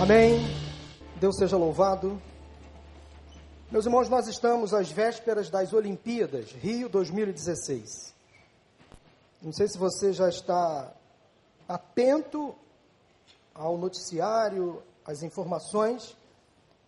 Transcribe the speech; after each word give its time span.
Amém. 0.00 0.38
Deus 1.16 1.36
seja 1.36 1.56
louvado. 1.56 2.22
Meus 3.68 3.84
irmãos, 3.84 4.08
nós 4.08 4.28
estamos 4.28 4.72
às 4.72 4.92
vésperas 4.92 5.50
das 5.50 5.72
Olimpíadas 5.72 6.52
Rio 6.52 6.88
2016. 6.88 8.14
Não 9.42 9.52
sei 9.52 9.66
se 9.66 9.76
você 9.76 10.12
já 10.12 10.28
está 10.28 10.94
atento 11.66 12.54
ao 13.52 13.76
noticiário, 13.76 14.80
às 15.04 15.24
informações, 15.24 16.16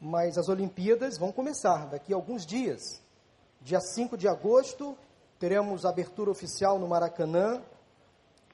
mas 0.00 0.38
as 0.38 0.48
Olimpíadas 0.48 1.18
vão 1.18 1.32
começar 1.32 1.86
daqui 1.86 2.12
a 2.12 2.16
alguns 2.16 2.46
dias. 2.46 3.02
Dia 3.61 3.80
5 3.80 4.16
de 4.16 4.29
agosto, 4.29 4.96
teremos 5.36 5.84
a 5.84 5.88
abertura 5.88 6.30
oficial 6.30 6.79
no 6.79 6.86
Maracanã 6.86 7.61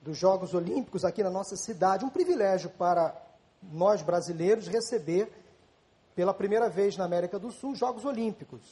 dos 0.00 0.16
Jogos 0.16 0.54
Olímpicos 0.54 1.04
aqui 1.04 1.22
na 1.22 1.30
nossa 1.30 1.56
cidade. 1.56 2.06
Um 2.06 2.10
privilégio 2.10 2.70
para 2.70 3.25
nós 3.72 4.02
brasileiros 4.02 4.68
receber 4.68 5.30
pela 6.14 6.32
primeira 6.32 6.68
vez 6.68 6.96
na 6.96 7.04
América 7.04 7.38
do 7.38 7.50
Sul 7.50 7.74
Jogos 7.74 8.04
Olímpicos. 8.04 8.62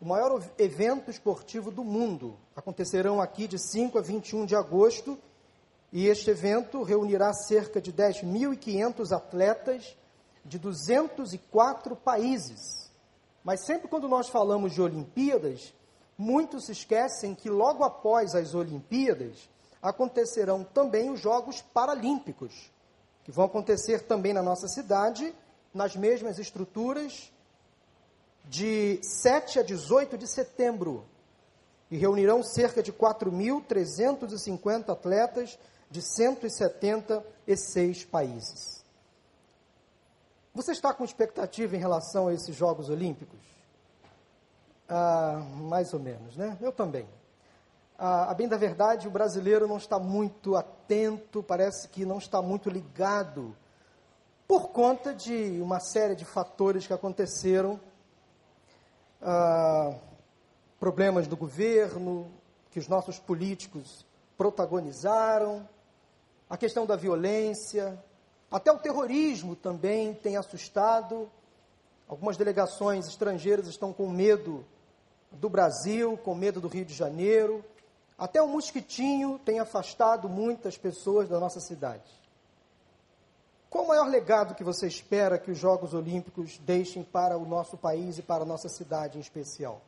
O 0.00 0.06
maior 0.06 0.40
evento 0.58 1.10
esportivo 1.10 1.70
do 1.70 1.82
mundo. 1.82 2.36
Acontecerão 2.54 3.20
aqui 3.20 3.48
de 3.48 3.58
5 3.58 3.98
a 3.98 4.00
21 4.00 4.46
de 4.46 4.54
agosto 4.54 5.18
e 5.92 6.06
este 6.06 6.30
evento 6.30 6.82
reunirá 6.82 7.32
cerca 7.32 7.80
de 7.80 7.92
10.500 7.92 9.10
atletas 9.10 9.96
de 10.44 10.58
204 10.58 11.96
países. 11.96 12.92
Mas 13.42 13.64
sempre 13.64 13.88
quando 13.88 14.08
nós 14.08 14.28
falamos 14.28 14.72
de 14.72 14.80
Olimpíadas, 14.80 15.74
muitos 16.16 16.66
se 16.66 16.72
esquecem 16.72 17.34
que 17.34 17.50
logo 17.50 17.82
após 17.82 18.34
as 18.34 18.54
Olimpíadas 18.54 19.48
acontecerão 19.82 20.62
também 20.62 21.10
os 21.10 21.20
Jogos 21.20 21.60
Paralímpicos 21.60 22.70
que 23.28 23.32
vão 23.32 23.44
acontecer 23.44 24.04
também 24.04 24.32
na 24.32 24.42
nossa 24.42 24.66
cidade, 24.68 25.34
nas 25.74 25.94
mesmas 25.94 26.38
estruturas, 26.38 27.30
de 28.46 28.98
7 29.02 29.58
a 29.58 29.62
18 29.62 30.16
de 30.16 30.26
setembro. 30.26 31.04
E 31.90 31.98
reunirão 31.98 32.42
cerca 32.42 32.82
de 32.82 32.90
4.350 32.90 34.88
atletas 34.88 35.58
de 35.90 36.00
176 36.00 38.06
países. 38.06 38.82
Você 40.54 40.72
está 40.72 40.94
com 40.94 41.04
expectativa 41.04 41.76
em 41.76 41.80
relação 41.80 42.28
a 42.28 42.32
esses 42.32 42.56
Jogos 42.56 42.88
Olímpicos? 42.88 43.40
Ah, 44.88 45.42
mais 45.54 45.92
ou 45.92 46.00
menos, 46.00 46.34
né? 46.34 46.56
Eu 46.62 46.72
também 46.72 47.06
a, 47.98 48.30
a 48.30 48.34
bem 48.34 48.46
da 48.46 48.56
verdade, 48.56 49.08
o 49.08 49.10
brasileiro 49.10 49.66
não 49.66 49.76
está 49.76 49.98
muito 49.98 50.54
atento, 50.54 51.42
parece 51.42 51.88
que 51.88 52.06
não 52.06 52.18
está 52.18 52.40
muito 52.40 52.70
ligado, 52.70 53.56
por 54.46 54.68
conta 54.68 55.12
de 55.12 55.60
uma 55.60 55.80
série 55.80 56.14
de 56.14 56.24
fatores 56.24 56.86
que 56.86 56.92
aconteceram, 56.92 57.78
ah, 59.20 59.94
problemas 60.78 61.26
do 61.26 61.36
governo, 61.36 62.30
que 62.70 62.78
os 62.78 62.86
nossos 62.86 63.18
políticos 63.18 64.06
protagonizaram, 64.36 65.68
a 66.48 66.56
questão 66.56 66.86
da 66.86 66.94
violência, 66.94 68.02
até 68.50 68.72
o 68.72 68.78
terrorismo 68.78 69.54
também 69.56 70.14
tem 70.14 70.36
assustado. 70.36 71.28
Algumas 72.08 72.36
delegações 72.36 73.06
estrangeiras 73.06 73.66
estão 73.66 73.92
com 73.92 74.08
medo 74.08 74.64
do 75.32 75.50
Brasil, 75.50 76.16
com 76.16 76.34
medo 76.34 76.58
do 76.58 76.68
Rio 76.68 76.84
de 76.84 76.94
Janeiro. 76.94 77.62
Até 78.18 78.42
o 78.42 78.48
mosquitinho 78.48 79.38
tem 79.38 79.60
afastado 79.60 80.28
muitas 80.28 80.76
pessoas 80.76 81.28
da 81.28 81.38
nossa 81.38 81.60
cidade. 81.60 82.18
Qual 83.70 83.84
o 83.84 83.88
maior 83.88 84.08
legado 84.08 84.54
que 84.54 84.64
você 84.64 84.88
espera 84.88 85.38
que 85.38 85.50
os 85.50 85.58
Jogos 85.58 85.94
Olímpicos 85.94 86.58
deixem 86.58 87.04
para 87.04 87.38
o 87.38 87.46
nosso 87.46 87.76
país 87.76 88.18
e 88.18 88.22
para 88.22 88.42
a 88.42 88.46
nossa 88.46 88.68
cidade 88.68 89.18
em 89.18 89.20
especial? 89.20 89.80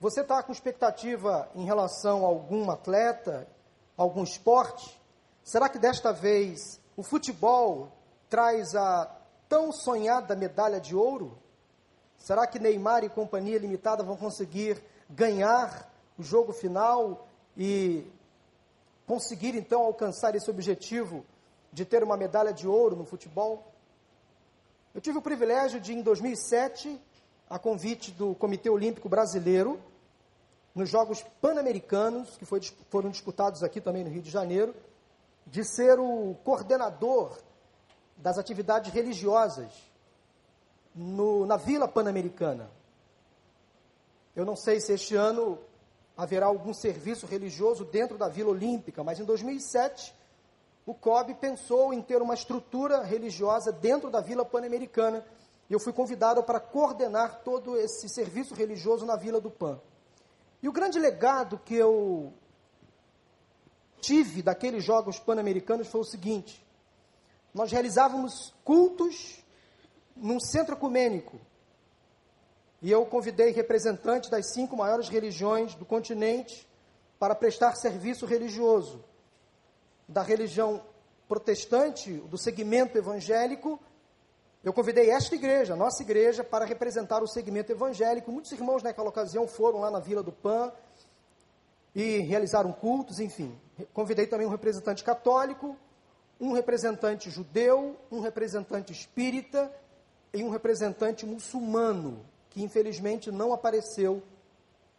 Você 0.00 0.20
está 0.20 0.42
com 0.42 0.52
expectativa 0.52 1.48
em 1.54 1.64
relação 1.64 2.24
a 2.24 2.28
algum 2.28 2.70
atleta, 2.70 3.48
algum 3.96 4.22
esporte? 4.22 5.00
Será 5.42 5.68
que 5.68 5.78
desta 5.78 6.12
vez 6.12 6.78
o 6.96 7.02
futebol 7.02 7.90
traz 8.28 8.74
a 8.74 9.10
tão 9.48 9.72
sonhada 9.72 10.36
medalha 10.36 10.80
de 10.80 10.94
ouro? 10.94 11.38
Será 12.18 12.46
que 12.46 12.58
Neymar 12.58 13.04
e 13.04 13.08
companhia 13.08 13.58
limitada 13.58 14.02
vão 14.02 14.16
conseguir 14.16 14.82
ganhar 15.08 15.88
o 16.18 16.22
jogo 16.22 16.52
final 16.52 17.28
e 17.56 18.04
conseguir 19.06 19.54
então 19.54 19.82
alcançar 19.82 20.34
esse 20.34 20.50
objetivo 20.50 21.24
de 21.72 21.84
ter 21.84 22.02
uma 22.02 22.16
medalha 22.16 22.52
de 22.52 22.66
ouro 22.66 22.96
no 22.96 23.04
futebol. 23.04 23.72
Eu 24.94 25.00
tive 25.00 25.18
o 25.18 25.22
privilégio 25.22 25.80
de, 25.80 25.92
em 25.92 26.02
2007, 26.02 27.00
a 27.48 27.58
convite 27.58 28.10
do 28.10 28.34
Comitê 28.34 28.68
Olímpico 28.68 29.08
Brasileiro, 29.08 29.80
nos 30.74 30.90
Jogos 30.90 31.22
Pan-Americanos, 31.40 32.36
que 32.36 32.44
foi, 32.44 32.60
foram 32.90 33.10
disputados 33.10 33.62
aqui 33.62 33.80
também 33.80 34.04
no 34.04 34.10
Rio 34.10 34.22
de 34.22 34.30
Janeiro, 34.30 34.74
de 35.46 35.64
ser 35.64 35.98
o 35.98 36.36
coordenador 36.44 37.38
das 38.16 38.38
atividades 38.38 38.92
religiosas 38.92 39.72
no, 40.94 41.46
na 41.46 41.56
Vila 41.56 41.88
Pan-Americana. 41.88 42.70
Eu 44.34 44.44
não 44.44 44.56
sei 44.56 44.80
se 44.80 44.92
este 44.92 45.16
ano 45.16 45.58
haverá 46.18 46.46
algum 46.46 46.74
serviço 46.74 47.26
religioso 47.26 47.84
dentro 47.84 48.18
da 48.18 48.28
Vila 48.28 48.50
Olímpica, 48.50 49.04
mas 49.04 49.20
em 49.20 49.24
2007 49.24 50.12
o 50.84 50.92
COB 50.92 51.34
pensou 51.34 51.94
em 51.94 52.02
ter 52.02 52.20
uma 52.20 52.34
estrutura 52.34 53.04
religiosa 53.04 53.70
dentro 53.70 54.10
da 54.10 54.20
Vila 54.20 54.44
Pan-Americana 54.44 55.24
e 55.70 55.72
eu 55.72 55.78
fui 55.78 55.92
convidado 55.92 56.42
para 56.42 56.58
coordenar 56.58 57.42
todo 57.44 57.76
esse 57.76 58.08
serviço 58.08 58.52
religioso 58.52 59.06
na 59.06 59.14
Vila 59.14 59.40
do 59.40 59.48
Pan. 59.48 59.80
E 60.60 60.68
o 60.68 60.72
grande 60.72 60.98
legado 60.98 61.56
que 61.56 61.76
eu 61.76 62.32
tive 64.00 64.42
daqueles 64.42 64.82
Jogos 64.82 65.20
Pan-Americanos 65.20 65.86
foi 65.86 66.00
o 66.00 66.04
seguinte: 66.04 66.66
nós 67.54 67.70
realizávamos 67.70 68.52
cultos 68.64 69.44
num 70.16 70.40
centro 70.40 70.74
ecumênico, 70.74 71.38
e 72.80 72.90
eu 72.90 73.04
convidei 73.06 73.50
representantes 73.50 74.30
das 74.30 74.52
cinco 74.52 74.76
maiores 74.76 75.08
religiões 75.08 75.74
do 75.74 75.84
continente 75.84 76.66
para 77.18 77.34
prestar 77.34 77.74
serviço 77.74 78.24
religioso. 78.24 79.04
Da 80.06 80.22
religião 80.22 80.82
protestante, 81.28 82.12
do 82.12 82.38
segmento 82.38 82.96
evangélico, 82.96 83.80
eu 84.62 84.72
convidei 84.72 85.10
esta 85.10 85.34
igreja, 85.34 85.76
nossa 85.76 86.02
igreja, 86.02 86.44
para 86.44 86.64
representar 86.64 87.22
o 87.22 87.26
segmento 87.26 87.72
evangélico. 87.72 88.30
Muitos 88.30 88.52
irmãos 88.52 88.82
naquela 88.82 89.08
ocasião 89.08 89.46
foram 89.46 89.80
lá 89.80 89.90
na 89.90 89.98
Vila 89.98 90.22
do 90.22 90.32
Pan 90.32 90.72
e 91.94 92.18
realizaram 92.18 92.72
cultos, 92.72 93.18
enfim. 93.18 93.58
Convidei 93.92 94.26
também 94.26 94.46
um 94.46 94.50
representante 94.50 95.02
católico, 95.02 95.76
um 96.40 96.52
representante 96.52 97.28
judeu, 97.28 97.96
um 98.10 98.20
representante 98.20 98.92
espírita 98.92 99.72
e 100.32 100.42
um 100.44 100.50
representante 100.50 101.26
muçulmano 101.26 102.24
que 102.50 102.62
infelizmente 102.62 103.30
não 103.30 103.52
apareceu 103.52 104.22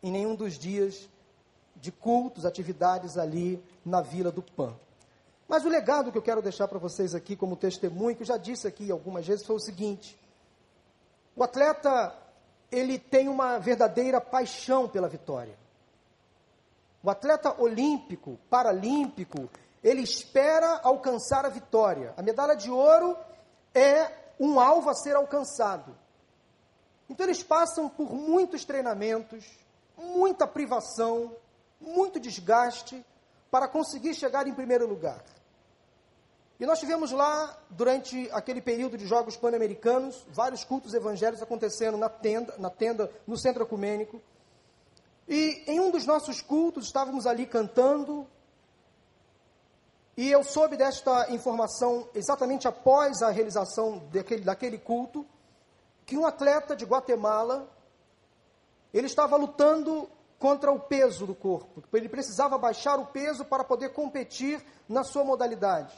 em 0.01 0.11
nenhum 0.11 0.35
dos 0.35 0.57
dias 0.57 1.09
de 1.75 1.91
cultos, 1.91 2.45
atividades 2.45 3.17
ali 3.17 3.63
na 3.85 4.01
Vila 4.01 4.31
do 4.31 4.41
Pan. 4.41 4.75
Mas 5.47 5.65
o 5.65 5.69
legado 5.69 6.11
que 6.11 6.17
eu 6.17 6.21
quero 6.21 6.41
deixar 6.41 6.67
para 6.67 6.77
vocês 6.77 7.15
aqui 7.15 7.35
como 7.35 7.55
testemunho, 7.55 8.15
que 8.15 8.21
eu 8.21 8.27
já 8.27 8.37
disse 8.37 8.67
aqui 8.67 8.91
algumas 8.91 9.25
vezes, 9.25 9.45
foi 9.45 9.55
o 9.55 9.59
seguinte: 9.59 10.17
o 11.35 11.43
atleta 11.43 12.15
ele 12.71 12.99
tem 12.99 13.27
uma 13.27 13.57
verdadeira 13.57 14.21
paixão 14.21 14.87
pela 14.87 15.07
vitória. 15.07 15.57
O 17.01 17.09
atleta 17.09 17.59
olímpico, 17.59 18.37
paralímpico, 18.49 19.49
ele 19.83 20.01
espera 20.01 20.81
alcançar 20.83 21.45
a 21.45 21.49
vitória. 21.49 22.13
A 22.17 22.21
medalha 22.21 22.55
de 22.55 22.69
ouro 22.69 23.17
é 23.73 24.11
um 24.39 24.59
alvo 24.59 24.89
a 24.89 24.93
ser 24.93 25.15
alcançado. 25.15 25.95
Então 27.09 27.25
eles 27.25 27.41
passam 27.41 27.89
por 27.89 28.13
muitos 28.13 28.63
treinamentos, 28.63 29.45
muita 29.97 30.45
privação, 30.45 31.35
muito 31.81 32.19
desgaste 32.19 33.03
para 33.49 33.67
conseguir 33.67 34.13
chegar 34.13 34.47
em 34.47 34.53
primeiro 34.53 34.87
lugar. 34.87 35.23
E 36.59 36.65
nós 36.65 36.79
tivemos 36.79 37.11
lá, 37.11 37.57
durante 37.69 38.29
aquele 38.31 38.61
período 38.61 38.97
de 38.97 39.07
Jogos 39.07 39.37
Pan-Americanos, 39.37 40.25
vários 40.29 40.63
cultos 40.65 40.93
evangélicos 40.93 41.41
acontecendo 41.41 41.97
na 41.97 42.09
tenda, 42.09 42.53
na 42.57 42.69
tenda, 42.69 43.09
no 43.25 43.37
centro 43.37 43.63
ecumênico. 43.63 44.21
E 45.27 45.63
em 45.67 45.79
um 45.79 45.89
dos 45.89 46.05
nossos 46.05 46.41
cultos, 46.41 46.87
estávamos 46.87 47.25
ali 47.25 47.45
cantando, 47.45 48.27
e 50.17 50.29
eu 50.29 50.43
soube 50.43 50.75
desta 50.75 51.31
informação 51.31 52.09
exatamente 52.13 52.67
após 52.67 53.21
a 53.21 53.29
realização 53.29 53.99
daquele, 54.11 54.43
daquele 54.43 54.77
culto, 54.77 55.25
que 56.09 56.17
um 56.17 56.25
atleta 56.25 56.75
de 56.75 56.85
Guatemala, 56.85 57.69
ele 58.91 59.05
estava 59.05 59.37
lutando 59.37 60.09
contra 60.39 60.71
o 60.71 60.79
peso 60.79 61.27
do 61.27 61.35
corpo. 61.35 61.83
Ele 61.93 62.09
precisava 62.09 62.57
baixar 62.57 62.97
o 62.97 63.05
peso 63.05 63.45
para 63.45 63.63
poder 63.63 63.89
competir 63.89 64.59
na 64.87 65.03
sua 65.03 65.23
modalidade. 65.23 65.93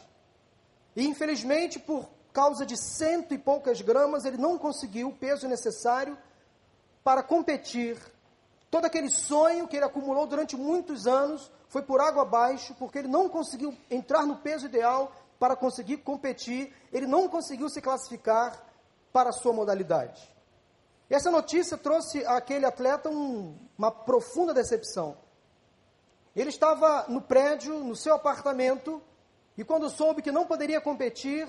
E 0.98 1.08
infelizmente, 1.08 1.80
por 1.80 2.10
causa 2.34 2.66
de 2.66 2.76
cento 2.76 3.34
e 3.34 3.38
poucas 3.38 3.80
gramas, 3.80 4.26
ele 4.26 4.36
não 4.36 4.58
conseguiu 4.58 5.08
o 5.08 5.16
peso 5.16 5.48
necessário 5.48 6.18
para 7.06 7.24
competir. 7.24 7.98
Todo 8.70 8.84
aquele 8.84 9.10
sonho 9.10 9.66
que 9.66 9.78
ele 9.78 9.86
acumulou 9.86 10.28
durante 10.28 10.58
muitos 10.58 11.08
anos 11.08 11.50
foi 11.70 11.84
por 11.84 12.02
água 12.02 12.24
abaixo, 12.24 12.76
porque 12.78 13.00
ele 13.00 13.08
não 13.08 13.30
conseguiu 13.30 13.74
entrar 13.90 14.26
no 14.26 14.36
peso 14.36 14.66
ideal 14.66 15.16
para 15.40 15.56
conseguir 15.56 15.98
competir, 16.00 16.76
ele 16.92 17.08
não 17.08 17.30
conseguiu 17.30 17.70
se 17.70 17.82
classificar 17.82 18.71
para 19.12 19.30
a 19.30 19.34
sua 19.34 19.54
modalidade. 19.54 20.32
Essa 21.10 21.30
notícia 21.30 21.78
trouxe 21.78 22.26
àquele 22.26 22.66
atleta 22.66 23.10
um, 23.10 23.58
uma 23.78 23.92
profunda 23.92 24.54
decepção. 24.54 25.18
Ele 26.36 26.50
estava 26.50 27.06
no 27.10 27.22
prédio, 27.22 27.80
no 27.80 27.96
seu 27.96 28.14
apartamento, 28.14 29.02
e 29.58 29.64
quando 29.64 29.90
soube 29.90 30.22
que 30.22 30.32
não 30.32 30.46
poderia 30.46 30.80
competir 30.80 31.48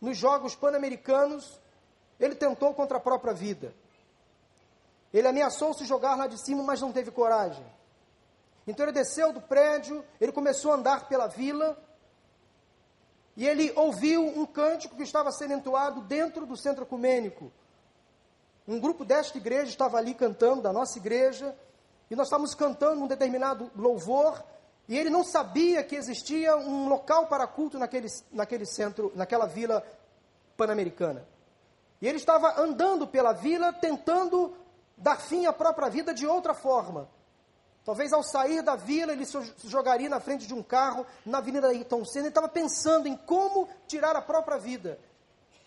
nos 0.00 0.16
Jogos 0.16 0.56
Pan-Americanos, 0.56 1.60
ele 2.18 2.34
tentou 2.34 2.72
contra 2.72 2.96
a 2.96 3.00
própria 3.00 3.34
vida. 3.34 3.74
Ele 5.12 5.28
ameaçou 5.28 5.74
se 5.74 5.84
jogar 5.84 6.16
lá 6.16 6.26
de 6.26 6.38
cima, 6.38 6.62
mas 6.62 6.80
não 6.80 6.92
teve 6.92 7.10
coragem. 7.10 7.64
Então 8.66 8.84
ele 8.84 8.92
desceu 8.92 9.32
do 9.32 9.40
prédio, 9.40 10.04
ele 10.20 10.32
começou 10.32 10.72
a 10.72 10.74
andar 10.74 11.08
pela 11.08 11.26
vila, 11.26 11.78
e 13.36 13.46
ele 13.46 13.70
ouviu 13.76 14.26
um 14.26 14.46
cântico 14.46 14.96
que 14.96 15.02
estava 15.02 15.30
sendo 15.30 15.52
entoado 15.52 16.00
dentro 16.00 16.46
do 16.46 16.56
centro 16.56 16.84
ecumênico. 16.84 17.52
Um 18.66 18.80
grupo 18.80 19.04
desta 19.04 19.36
igreja 19.36 19.70
estava 19.70 19.98
ali 19.98 20.14
cantando, 20.14 20.62
da 20.62 20.72
nossa 20.72 20.98
igreja, 20.98 21.54
e 22.10 22.16
nós 22.16 22.28
estávamos 22.28 22.54
cantando 22.54 23.04
um 23.04 23.06
determinado 23.06 23.70
louvor, 23.76 24.42
e 24.88 24.96
ele 24.96 25.10
não 25.10 25.22
sabia 25.22 25.82
que 25.84 25.96
existia 25.96 26.56
um 26.56 26.88
local 26.88 27.26
para 27.26 27.46
culto 27.46 27.78
naquele, 27.78 28.08
naquele 28.32 28.64
centro, 28.64 29.12
naquela 29.14 29.46
vila 29.46 29.84
pan-americana. 30.56 31.26
E 32.00 32.08
ele 32.08 32.16
estava 32.16 32.60
andando 32.60 33.06
pela 33.06 33.32
vila, 33.32 33.72
tentando 33.72 34.54
dar 34.96 35.20
fim 35.20 35.46
à 35.46 35.52
própria 35.52 35.90
vida 35.90 36.14
de 36.14 36.26
outra 36.26 36.54
forma. 36.54 37.08
Talvez 37.86 38.12
ao 38.12 38.22
sair 38.22 38.60
da 38.62 38.76
vila 38.76 39.12
ele 39.12 39.24
se 39.24 39.38
jogaria 39.64 40.08
na 40.08 40.20
frente 40.20 40.46
de 40.46 40.52
um 40.52 40.62
carro 40.62 41.06
na 41.24 41.38
Avenida 41.38 41.68
Ayrton 41.68 42.04
Senna. 42.04 42.24
Ele 42.24 42.28
estava 42.28 42.48
pensando 42.48 43.08
em 43.08 43.16
como 43.16 43.66
tirar 43.86 44.14
a 44.14 44.20
própria 44.20 44.58
vida. 44.58 44.98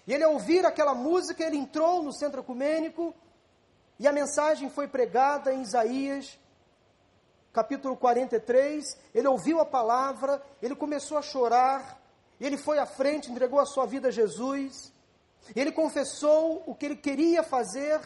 E 0.05 0.13
ele, 0.13 0.23
ao 0.23 0.33
ouvir 0.33 0.65
aquela 0.65 0.93
música, 0.93 1.43
ele 1.43 1.57
entrou 1.57 2.03
no 2.03 2.13
centro 2.13 2.41
ecumênico 2.41 3.15
e 3.97 4.07
a 4.07 4.11
mensagem 4.11 4.69
foi 4.69 4.87
pregada 4.87 5.53
em 5.53 5.61
Isaías 5.61 6.37
capítulo 7.51 7.97
43, 7.97 8.97
ele 9.13 9.27
ouviu 9.27 9.59
a 9.59 9.65
palavra, 9.65 10.41
ele 10.61 10.75
começou 10.75 11.17
a 11.17 11.21
chorar, 11.21 11.99
ele 12.39 12.57
foi 12.57 12.77
à 12.79 12.85
frente, 12.85 13.31
entregou 13.31 13.59
a 13.59 13.65
sua 13.65 13.85
vida 13.85 14.09
a 14.09 14.11
Jesus, 14.11 14.93
ele 15.55 15.71
confessou 15.71 16.63
o 16.65 16.75
que 16.75 16.85
ele 16.85 16.95
queria 16.95 17.43
fazer, 17.43 17.99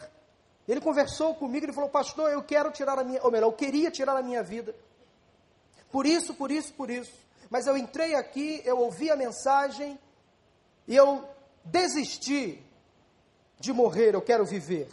ele 0.72 0.80
conversou 0.80 1.34
comigo, 1.34 1.66
ele 1.66 1.72
falou, 1.72 1.90
pastor, 1.90 2.30
eu 2.30 2.42
quero 2.42 2.70
tirar 2.70 2.98
a 2.98 3.04
minha, 3.04 3.22
ou 3.22 3.30
melhor, 3.30 3.48
eu 3.48 3.52
queria 3.52 3.90
tirar 3.90 4.16
a 4.16 4.22
minha 4.22 4.42
vida, 4.42 4.74
por 5.90 6.06
isso, 6.06 6.34
por 6.34 6.50
isso, 6.50 6.72
por 6.74 6.90
isso, 6.90 7.12
mas 7.50 7.66
eu 7.66 7.76
entrei 7.76 8.14
aqui, 8.14 8.62
eu 8.64 8.78
ouvi 8.78 9.10
a 9.10 9.16
mensagem, 9.16 9.98
e 10.86 10.96
eu 10.96 11.24
desisti 11.64 12.62
de 13.58 13.72
morrer, 13.72 14.14
eu 14.14 14.22
quero 14.22 14.44
viver. 14.44 14.88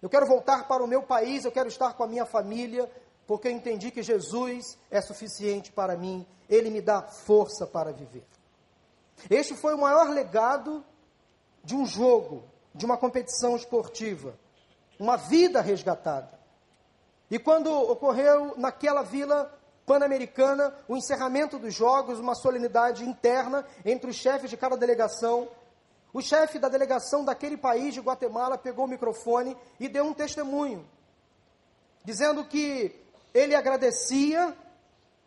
Eu 0.00 0.08
quero 0.08 0.26
voltar 0.26 0.66
para 0.66 0.82
o 0.82 0.86
meu 0.86 1.02
país, 1.02 1.44
eu 1.44 1.52
quero 1.52 1.68
estar 1.68 1.94
com 1.94 2.02
a 2.02 2.08
minha 2.08 2.26
família, 2.26 2.90
porque 3.26 3.48
eu 3.48 3.52
entendi 3.52 3.90
que 3.90 4.02
Jesus 4.02 4.76
é 4.90 5.00
suficiente 5.00 5.72
para 5.72 5.96
mim, 5.96 6.26
ele 6.48 6.70
me 6.70 6.80
dá 6.80 7.02
força 7.02 7.66
para 7.66 7.92
viver. 7.92 8.24
Este 9.30 9.54
foi 9.54 9.74
o 9.74 9.78
maior 9.78 10.10
legado 10.10 10.84
de 11.62 11.74
um 11.74 11.86
jogo, 11.86 12.44
de 12.74 12.84
uma 12.84 12.96
competição 12.96 13.56
esportiva, 13.56 14.36
uma 14.98 15.16
vida 15.16 15.60
resgatada. 15.60 16.38
E 17.30 17.38
quando 17.38 17.72
ocorreu 17.72 18.54
naquela 18.56 19.02
vila 19.02 19.52
pan-americana 19.86 20.74
o 20.86 20.96
encerramento 20.96 21.58
dos 21.58 21.74
jogos, 21.74 22.18
uma 22.18 22.34
solenidade 22.34 23.04
interna 23.04 23.66
entre 23.84 24.10
os 24.10 24.16
chefes 24.16 24.50
de 24.50 24.56
cada 24.56 24.76
delegação, 24.76 25.48
o 26.12 26.20
chefe 26.20 26.58
da 26.58 26.68
delegação 26.68 27.24
daquele 27.24 27.56
país 27.56 27.94
de 27.94 28.00
Guatemala 28.00 28.58
pegou 28.58 28.84
o 28.84 28.88
microfone 28.88 29.56
e 29.80 29.88
deu 29.88 30.04
um 30.04 30.12
testemunho, 30.12 30.86
dizendo 32.04 32.44
que 32.44 32.94
ele 33.32 33.54
agradecia 33.54 34.54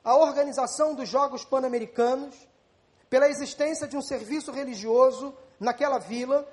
a 0.03 0.15
organização 0.15 0.93
dos 0.93 1.09
Jogos 1.09 1.43
Pan-Americanos 1.43 2.35
pela 3.09 3.27
existência 3.27 3.87
de 3.87 3.97
um 3.97 4.01
serviço 4.01 4.51
religioso 4.51 5.35
naquela 5.59 5.97
vila, 5.97 6.47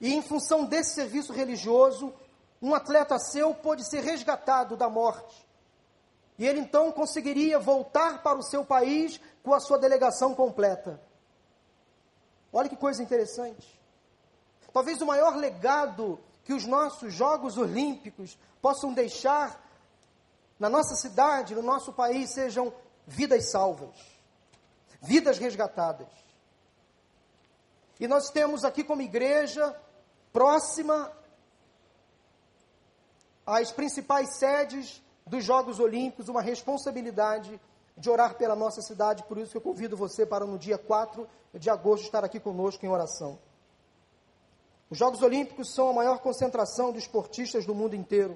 e 0.00 0.12
em 0.12 0.22
função 0.22 0.64
desse 0.64 0.94
serviço 0.94 1.32
religioso, 1.32 2.12
um 2.60 2.74
atleta 2.74 3.18
seu 3.18 3.54
pôde 3.54 3.84
ser 3.84 4.02
resgatado 4.02 4.76
da 4.76 4.88
morte. 4.88 5.46
E 6.38 6.46
ele 6.46 6.60
então 6.60 6.90
conseguiria 6.90 7.58
voltar 7.58 8.22
para 8.22 8.38
o 8.38 8.42
seu 8.42 8.64
país 8.64 9.20
com 9.42 9.54
a 9.54 9.60
sua 9.60 9.78
delegação 9.78 10.34
completa. 10.34 11.00
Olha 12.52 12.68
que 12.68 12.76
coisa 12.76 13.02
interessante. 13.02 13.80
Talvez 14.72 15.00
o 15.00 15.06
maior 15.06 15.36
legado 15.36 16.18
que 16.44 16.52
os 16.52 16.64
nossos 16.64 17.12
Jogos 17.12 17.56
Olímpicos 17.56 18.38
possam 18.60 18.92
deixar 18.92 19.62
na 20.58 20.68
nossa 20.68 20.94
cidade, 20.96 21.54
no 21.54 21.62
nosso 21.62 21.92
país, 21.92 22.30
sejam 22.30 22.72
vidas 23.06 23.50
salvas, 23.50 23.94
vidas 25.00 25.38
resgatadas. 25.38 26.08
E 28.00 28.08
nós 28.08 28.30
temos 28.30 28.64
aqui 28.64 28.82
como 28.82 29.02
igreja, 29.02 29.76
próxima 30.34 31.12
às 33.46 33.70
principais 33.70 34.36
sedes 34.36 35.00
dos 35.24 35.44
Jogos 35.44 35.78
Olímpicos, 35.78 36.28
uma 36.28 36.42
responsabilidade 36.42 37.60
de 37.96 38.10
orar 38.10 38.34
pela 38.34 38.56
nossa 38.56 38.82
cidade, 38.82 39.22
por 39.22 39.38
isso 39.38 39.52
que 39.52 39.56
eu 39.56 39.60
convido 39.60 39.96
você 39.96 40.26
para 40.26 40.44
no 40.44 40.58
dia 40.58 40.76
4 40.76 41.28
de 41.54 41.70
agosto 41.70 42.06
estar 42.06 42.24
aqui 42.24 42.40
conosco 42.40 42.84
em 42.84 42.88
oração. 42.88 43.38
Os 44.90 44.98
Jogos 44.98 45.22
Olímpicos 45.22 45.72
são 45.72 45.88
a 45.88 45.92
maior 45.92 46.18
concentração 46.18 46.90
de 46.90 46.98
esportistas 46.98 47.64
do 47.64 47.74
mundo 47.74 47.94
inteiro. 47.94 48.34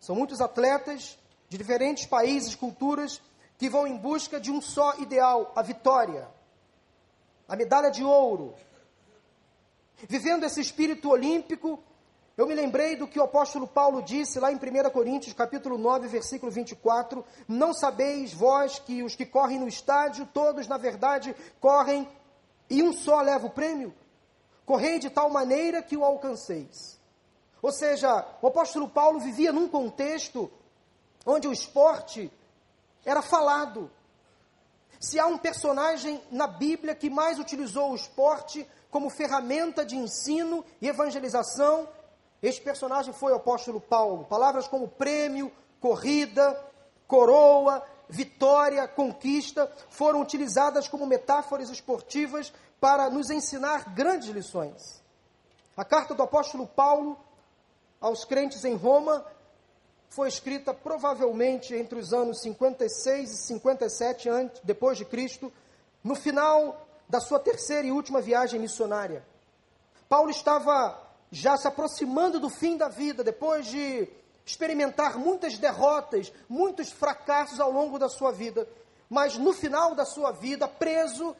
São 0.00 0.16
muitos 0.16 0.40
atletas 0.40 1.18
de 1.50 1.58
diferentes 1.58 2.06
países, 2.06 2.54
culturas, 2.54 3.20
que 3.58 3.68
vão 3.68 3.86
em 3.86 3.96
busca 3.98 4.40
de 4.40 4.50
um 4.50 4.62
só 4.62 4.94
ideal, 4.98 5.52
a 5.54 5.60
vitória, 5.60 6.28
a 7.46 7.54
medalha 7.54 7.90
de 7.90 8.02
ouro. 8.02 8.54
Vivendo 10.08 10.44
esse 10.44 10.60
espírito 10.60 11.08
olímpico, 11.08 11.82
eu 12.36 12.46
me 12.46 12.54
lembrei 12.54 12.96
do 12.96 13.08
que 13.08 13.18
o 13.18 13.22
apóstolo 13.22 13.66
Paulo 13.66 14.02
disse 14.02 14.38
lá 14.38 14.52
em 14.52 14.56
1 14.56 14.90
Coríntios, 14.90 15.32
capítulo 15.32 15.78
9, 15.78 16.06
versículo 16.06 16.52
24: 16.52 17.24
Não 17.48 17.72
sabeis 17.72 18.34
vós 18.34 18.78
que 18.78 19.02
os 19.02 19.16
que 19.16 19.24
correm 19.24 19.58
no 19.58 19.66
estádio, 19.66 20.28
todos 20.34 20.66
na 20.66 20.76
verdade 20.76 21.34
correm 21.60 22.06
e 22.68 22.82
um 22.82 22.92
só 22.92 23.22
leva 23.22 23.46
o 23.46 23.50
prêmio? 23.50 23.94
Correi 24.66 24.98
de 24.98 25.08
tal 25.08 25.30
maneira 25.30 25.80
que 25.80 25.96
o 25.96 26.04
alcanceis. 26.04 27.00
Ou 27.62 27.72
seja, 27.72 28.26
o 28.42 28.48
apóstolo 28.48 28.88
Paulo 28.88 29.18
vivia 29.18 29.50
num 29.50 29.66
contexto 29.66 30.50
onde 31.24 31.48
o 31.48 31.52
esporte 31.52 32.30
era 33.04 33.22
falado. 33.22 33.90
Se 35.00 35.18
há 35.18 35.26
um 35.26 35.38
personagem 35.38 36.22
na 36.30 36.46
Bíblia 36.46 36.94
que 36.94 37.08
mais 37.08 37.38
utilizou 37.38 37.92
o 37.92 37.96
esporte 37.96 38.66
como 38.96 39.10
ferramenta 39.10 39.84
de 39.84 39.94
ensino 39.94 40.64
e 40.80 40.88
evangelização, 40.88 41.86
este 42.42 42.62
personagem 42.62 43.12
foi 43.12 43.30
o 43.30 43.36
apóstolo 43.36 43.78
Paulo. 43.78 44.24
Palavras 44.24 44.66
como 44.66 44.88
prêmio, 44.88 45.52
corrida, 45.78 46.58
coroa, 47.06 47.86
vitória, 48.08 48.88
conquista 48.88 49.70
foram 49.90 50.22
utilizadas 50.22 50.88
como 50.88 51.04
metáforas 51.04 51.68
esportivas 51.68 52.50
para 52.80 53.10
nos 53.10 53.28
ensinar 53.28 53.94
grandes 53.94 54.30
lições. 54.30 55.02
A 55.76 55.84
carta 55.84 56.14
do 56.14 56.22
apóstolo 56.22 56.66
Paulo 56.66 57.20
aos 58.00 58.24
crentes 58.24 58.64
em 58.64 58.76
Roma 58.76 59.26
foi 60.08 60.28
escrita 60.28 60.72
provavelmente 60.72 61.74
entre 61.74 61.98
os 61.98 62.14
anos 62.14 62.40
56 62.40 63.30
e 63.30 63.36
57 63.46 64.30
antes, 64.30 64.62
depois 64.64 64.96
de 64.96 65.04
Cristo, 65.04 65.52
no 66.02 66.14
final 66.14 66.85
da 67.08 67.20
sua 67.20 67.38
terceira 67.38 67.86
e 67.86 67.92
última 67.92 68.20
viagem 68.20 68.60
missionária. 68.60 69.24
Paulo 70.08 70.30
estava 70.30 71.00
já 71.30 71.56
se 71.56 71.66
aproximando 71.66 72.38
do 72.38 72.48
fim 72.48 72.76
da 72.76 72.88
vida, 72.88 73.22
depois 73.22 73.66
de 73.66 74.08
experimentar 74.44 75.18
muitas 75.18 75.58
derrotas, 75.58 76.32
muitos 76.48 76.90
fracassos 76.90 77.58
ao 77.58 77.70
longo 77.70 77.98
da 77.98 78.08
sua 78.08 78.30
vida, 78.30 78.68
mas 79.10 79.36
no 79.36 79.52
final 79.52 79.94
da 79.94 80.04
sua 80.04 80.30
vida, 80.30 80.68
preso, 80.68 81.36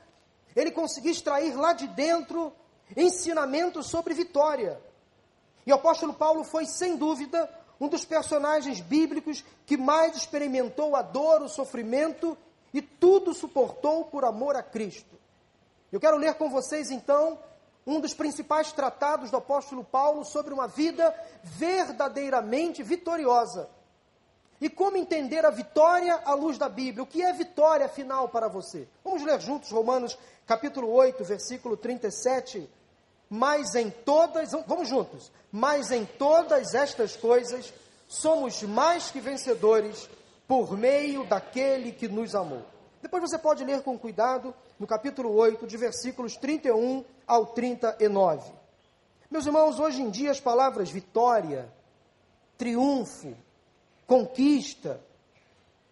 ele 0.54 0.70
conseguiu 0.70 1.12
extrair 1.12 1.54
lá 1.54 1.72
de 1.72 1.86
dentro 1.88 2.52
ensinamentos 2.96 3.86
sobre 3.86 4.14
vitória. 4.14 4.80
E 5.64 5.72
o 5.72 5.76
apóstolo 5.76 6.14
Paulo 6.14 6.44
foi, 6.44 6.64
sem 6.66 6.96
dúvida, 6.96 7.48
um 7.80 7.88
dos 7.88 8.04
personagens 8.04 8.80
bíblicos 8.80 9.44
que 9.64 9.76
mais 9.76 10.16
experimentou 10.16 10.96
a 10.96 11.02
dor, 11.02 11.42
o 11.42 11.48
sofrimento 11.48 12.36
e 12.72 12.80
tudo 12.80 13.34
suportou 13.34 14.04
por 14.04 14.24
amor 14.24 14.56
a 14.56 14.62
Cristo. 14.62 15.15
Eu 15.96 16.00
quero 16.00 16.18
ler 16.18 16.34
com 16.34 16.50
vocês 16.50 16.90
então 16.90 17.38
um 17.86 18.00
dos 18.00 18.12
principais 18.12 18.70
tratados 18.70 19.30
do 19.30 19.38
apóstolo 19.38 19.82
Paulo 19.82 20.26
sobre 20.26 20.52
uma 20.52 20.68
vida 20.68 21.14
verdadeiramente 21.42 22.82
vitoriosa. 22.82 23.66
E 24.60 24.68
como 24.68 24.98
entender 24.98 25.46
a 25.46 25.48
vitória 25.48 26.20
à 26.26 26.34
luz 26.34 26.58
da 26.58 26.68
Bíblia? 26.68 27.02
O 27.02 27.06
que 27.06 27.22
é 27.22 27.32
vitória 27.32 27.88
final 27.88 28.28
para 28.28 28.46
você? 28.46 28.86
Vamos 29.02 29.22
ler 29.22 29.40
juntos 29.40 29.70
Romanos 29.70 30.18
capítulo 30.46 30.92
8, 30.92 31.24
versículo 31.24 31.78
37. 31.78 32.68
Mas 33.30 33.74
em 33.74 33.88
todas, 33.88 34.52
vamos 34.66 34.90
juntos. 34.90 35.32
Mas 35.50 35.90
em 35.90 36.04
todas 36.04 36.74
estas 36.74 37.16
coisas 37.16 37.72
somos 38.06 38.62
mais 38.64 39.10
que 39.10 39.18
vencedores 39.18 40.10
por 40.46 40.76
meio 40.76 41.24
daquele 41.24 41.90
que 41.90 42.06
nos 42.06 42.34
amou. 42.34 42.75
Depois 43.06 43.22
você 43.22 43.38
pode 43.38 43.64
ler 43.64 43.82
com 43.82 43.96
cuidado 43.96 44.52
no 44.80 44.84
capítulo 44.84 45.32
8, 45.32 45.64
de 45.64 45.76
versículos 45.76 46.36
31 46.36 47.04
ao 47.24 47.46
39. 47.46 48.50
Meus 49.30 49.46
irmãos, 49.46 49.78
hoje 49.78 50.02
em 50.02 50.10
dia 50.10 50.32
as 50.32 50.40
palavras 50.40 50.90
vitória, 50.90 51.72
triunfo, 52.58 53.32
conquista, 54.08 55.00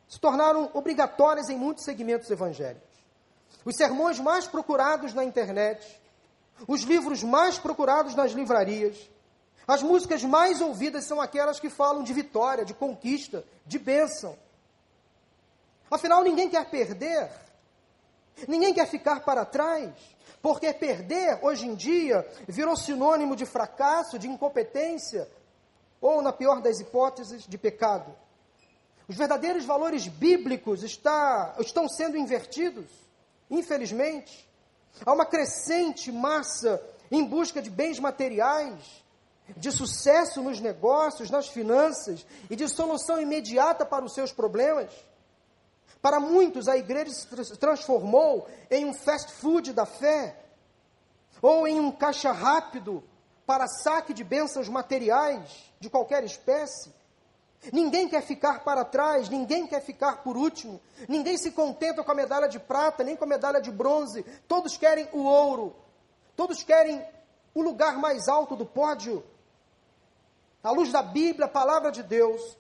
se 0.09 0.19
tornaram 0.19 0.69
obrigatórias 0.75 1.49
em 1.49 1.57
muitos 1.57 1.85
segmentos 1.85 2.29
evangélicos. 2.33 2.83
Os 3.65 3.77
sermões 3.77 4.19
mais 4.19 4.49
procurados 4.49 5.15
na 5.15 5.23
internet, 5.23 6.01
os 6.67 6.83
livros 6.83 7.23
mais 7.23 7.57
procurados 7.57 8.17
nas 8.17 8.33
livrarias, 8.33 9.09
as 9.69 9.85
músicas 9.85 10.25
mais 10.25 10.61
ouvidas 10.61 11.05
são 11.05 11.21
aquelas 11.21 11.61
que 11.61 11.71
falam 11.71 12.03
de 12.03 12.13
vitória, 12.13 12.65
de 12.65 12.75
conquista, 12.75 13.45
de 13.65 13.79
bênção. 13.79 14.37
Afinal, 15.95 16.25
ninguém 16.25 16.51
quer 16.51 16.69
perder, 16.69 17.31
ninguém 18.49 18.75
quer 18.75 18.89
ficar 18.89 19.21
para 19.21 19.45
trás, 19.45 19.93
porque 20.43 20.73
perder, 20.73 21.39
hoje 21.41 21.69
em 21.69 21.77
dia, 21.77 22.29
virou 22.49 22.77
sinônimo 22.77 23.37
de 23.37 23.47
fracasso, 23.47 24.19
de 24.19 24.29
incompetência, 24.29 25.31
ou, 26.01 26.21
na 26.21 26.33
pior 26.33 26.61
das 26.61 26.81
hipóteses, 26.81 27.47
de 27.47 27.57
pecado. 27.57 28.13
Os 29.07 29.15
verdadeiros 29.15 29.65
valores 29.65 30.09
bíblicos 30.09 30.83
está, 30.83 31.55
estão 31.61 31.89
sendo 31.89 32.17
invertidos, 32.17 32.91
infelizmente. 33.49 34.51
Há 35.07 35.13
uma 35.13 35.25
crescente 35.25 36.11
massa 36.11 36.85
em 37.09 37.25
busca 37.25 37.63
de 37.63 37.71
bens 37.71 38.01
materiais, 38.01 39.05
de 39.57 39.71
sucesso 39.71 40.43
nos 40.43 40.59
negócios, 40.59 41.31
nas 41.31 41.47
finanças 41.47 42.27
e 42.51 42.57
de 42.57 42.69
solução 42.69 43.21
imediata 43.21 43.87
para 43.87 44.05
os 44.05 44.13
seus 44.13 44.33
problemas. 44.33 44.91
Para 46.05 46.21
muitos, 46.21 46.69
a 46.69 46.77
igreja 46.77 47.11
se 47.15 47.57
transformou 47.57 48.47
em 48.71 48.85
um 48.85 48.93
fast 48.93 49.33
food 49.33 49.73
da 49.73 49.87
fé, 49.87 50.37
ou 51.41 51.67
em 51.67 51.81
um 51.81 51.91
caixa 51.91 52.31
rápido 52.31 53.03
para 53.47 53.67
saque 53.67 54.13
de 54.13 54.23
bênçãos 54.23 54.69
materiais 54.69 55.73
de 55.81 55.89
qualquer 55.89 56.23
espécie. 56.23 56.93
Ninguém 57.73 58.07
quer 58.07 58.21
ficar 58.21 58.65
para 58.65 58.85
trás, 58.85 59.31
ninguém 59.31 59.67
quer 59.67 59.81
ficar 59.81 60.23
por 60.23 60.37
último, 60.37 60.79
ninguém 61.09 61.39
se 61.39 61.53
contenta 61.53 62.05
com 62.05 62.13
a 62.13 62.15
medalha 62.15 62.51
de 62.51 62.59
prata, 62.59 63.03
nem 63.03 63.17
com 63.17 63.25
a 63.25 63.29
medalha 63.29 63.59
de 63.59 63.71
bronze, 63.71 64.27
todos 64.47 64.77
querem 64.77 65.09
o 65.11 65.23
ouro, 65.23 65.75
todos 66.37 66.63
querem 66.63 67.03
o 67.55 67.63
lugar 67.63 67.97
mais 67.97 68.29
alto 68.29 68.55
do 68.55 68.67
pódio. 68.67 69.25
À 70.63 70.71
luz 70.71 70.93
da 70.93 71.03
Bíblia, 71.03 71.47
a 71.47 71.51
palavra 71.51 71.91
de 71.91 72.03
Deus, 72.03 72.59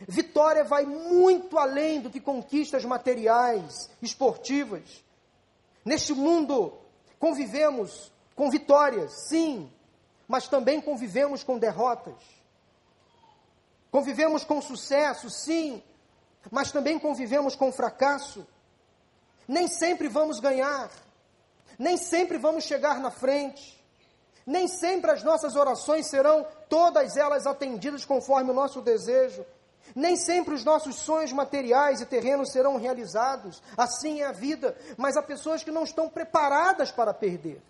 vitória 0.00 0.64
vai 0.64 0.84
muito 0.84 1.58
além 1.58 2.00
do 2.00 2.10
que 2.10 2.20
conquistas 2.20 2.84
materiais, 2.84 3.90
esportivas. 4.02 5.04
Neste 5.84 6.12
mundo, 6.12 6.74
convivemos 7.18 8.12
com 8.34 8.50
vitórias, 8.50 9.28
sim, 9.28 9.70
mas 10.26 10.48
também 10.48 10.80
convivemos 10.80 11.44
com 11.44 11.58
derrotas. 11.58 12.14
Convivemos 13.90 14.42
com 14.44 14.60
sucesso, 14.60 15.30
sim, 15.30 15.82
mas 16.50 16.72
também 16.72 16.98
convivemos 16.98 17.54
com 17.54 17.70
fracasso. 17.70 18.46
Nem 19.46 19.68
sempre 19.68 20.08
vamos 20.08 20.40
ganhar, 20.40 20.90
nem 21.78 21.96
sempre 21.96 22.38
vamos 22.38 22.64
chegar 22.64 22.98
na 22.98 23.10
frente, 23.10 23.80
nem 24.46 24.66
sempre 24.66 25.10
as 25.10 25.22
nossas 25.22 25.54
orações 25.54 26.06
serão 26.06 26.46
todas 26.68 27.16
elas 27.16 27.46
atendidas 27.46 28.04
conforme 28.04 28.50
o 28.50 28.54
nosso 28.54 28.80
desejo. 28.80 29.44
Nem 29.94 30.16
sempre 30.16 30.54
os 30.54 30.64
nossos 30.64 30.96
sonhos 30.96 31.32
materiais 31.32 32.00
e 32.00 32.06
terrenos 32.06 32.52
serão 32.52 32.76
realizados. 32.76 33.62
Assim 33.76 34.20
é 34.20 34.26
a 34.26 34.32
vida. 34.32 34.76
Mas 34.96 35.16
há 35.16 35.22
pessoas 35.22 35.64
que 35.64 35.70
não 35.70 35.84
estão 35.84 36.08
preparadas 36.08 36.92
para 36.92 37.12
perder. 37.12 37.60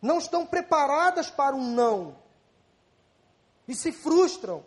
Não 0.00 0.18
estão 0.18 0.46
preparadas 0.46 1.30
para 1.30 1.54
um 1.54 1.72
não. 1.72 2.16
E 3.66 3.74
se 3.74 3.92
frustram 3.92 4.64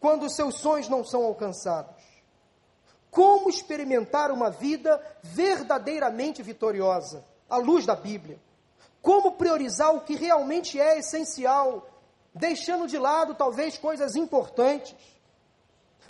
quando 0.00 0.26
os 0.26 0.34
seus 0.34 0.56
sonhos 0.56 0.88
não 0.88 1.04
são 1.04 1.24
alcançados? 1.24 2.04
Como 3.10 3.48
experimentar 3.48 4.30
uma 4.30 4.50
vida 4.50 5.00
verdadeiramente 5.22 6.42
vitoriosa, 6.42 7.24
à 7.48 7.56
luz 7.56 7.86
da 7.86 7.94
Bíblia? 7.94 8.38
Como 9.00 9.32
priorizar 9.32 9.94
o 9.94 10.00
que 10.00 10.16
realmente 10.16 10.80
é 10.80 10.98
essencial, 10.98 11.88
deixando 12.34 12.88
de 12.88 12.98
lado 12.98 13.34
talvez 13.34 13.78
coisas 13.78 14.16
importantes? 14.16 14.94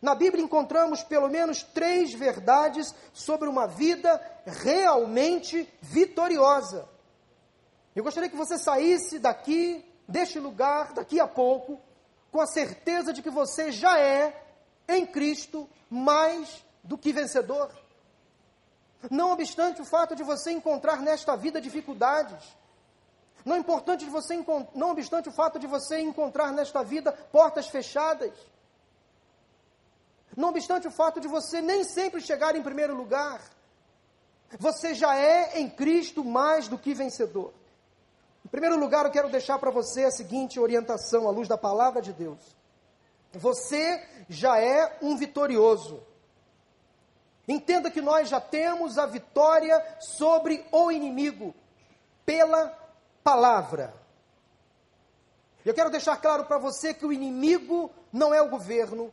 Na 0.05 0.15
Bíblia 0.15 0.45
encontramos 0.45 1.03
pelo 1.03 1.31
menos 1.31 1.63
três 1.63 2.13
verdades 2.13 2.95
sobre 3.15 3.49
uma 3.49 3.67
vida 3.67 4.21
realmente 4.45 5.67
vitoriosa. 5.81 6.87
Eu 7.97 8.05
gostaria 8.05 8.29
que 8.29 8.37
você 8.37 8.59
saísse 8.59 9.19
daqui, 9.19 9.83
deste 10.07 10.39
lugar, 10.39 10.93
daqui 10.93 11.19
a 11.19 11.27
pouco, 11.27 11.81
com 12.31 12.39
a 12.39 12.47
certeza 12.47 13.15
de 13.15 13.23
que 13.23 13.31
você 13.31 13.73
já 13.73 13.99
é, 13.99 14.45
em 14.87 15.07
Cristo, 15.07 15.67
mais 15.89 16.63
do 16.83 16.99
que 16.99 17.11
vencedor. 17.11 17.71
Não 19.11 19.33
obstante 19.33 19.81
o 19.81 19.87
fato 19.87 20.15
de 20.15 20.23
você 20.23 20.53
encontrar 20.53 21.01
nesta 21.01 21.35
vida 21.35 21.63
dificuldades, 21.63 22.45
não, 23.43 23.57
importante 23.57 24.05
de 24.05 24.11
você, 24.11 24.39
não 24.75 24.91
obstante 24.91 25.31
o 25.31 25.33
fato 25.33 25.59
de 25.59 25.67
você 25.67 25.99
encontrar 25.99 26.53
nesta 26.53 26.83
vida 26.83 27.11
portas 27.11 27.69
fechadas, 27.69 28.33
não 30.37 30.49
obstante 30.49 30.89
o 30.89 30.91
fato 30.91 31.21
de 31.21 31.29
você 31.29 31.61
nem 31.61 31.85
sempre 31.85 32.21
chegar 32.21 32.57
em 32.57 32.63
primeiro 32.63 32.95
lugar, 32.95 33.41
você 34.59 34.95
já 34.95 35.17
é 35.17 35.61
em 35.61 35.69
Cristo 35.69 36.25
mais 36.25 36.69
do 36.69 36.79
que 36.79 36.95
vencedor. 36.95 37.53
Em 38.45 38.49
primeiro 38.49 38.79
lugar, 38.79 39.05
eu 39.05 39.11
quero 39.11 39.31
deixar 39.31 39.59
para 39.59 39.71
você 39.71 40.05
a 40.05 40.11
seguinte 40.11 40.61
orientação 40.61 41.27
à 41.27 41.31
luz 41.31 41.49
da 41.49 41.57
palavra 41.57 42.03
de 42.03 42.13
Deus. 42.13 42.39
Você 43.33 44.07
já 44.29 44.61
é 44.61 44.99
um 45.03 45.17
vitorioso. 45.17 46.03
Entenda 47.49 47.91
que 47.91 48.01
nós 48.01 48.29
já 48.29 48.41
temos 48.41 48.97
a 48.97 49.07
vitória 49.07 49.83
sobre 50.01 50.65
o 50.71 50.91
inimigo 50.91 51.55
pela 52.25 52.69
palavra. 53.23 53.95
Eu 55.65 55.75
quero 55.75 55.91
deixar 55.91 56.17
claro 56.19 56.45
para 56.45 56.59
você 56.59 56.93
que 56.93 57.07
o 57.07 57.13
inimigo 57.13 57.91
não 58.13 58.33
é 58.33 58.41
o 58.41 58.49
governo, 58.49 59.13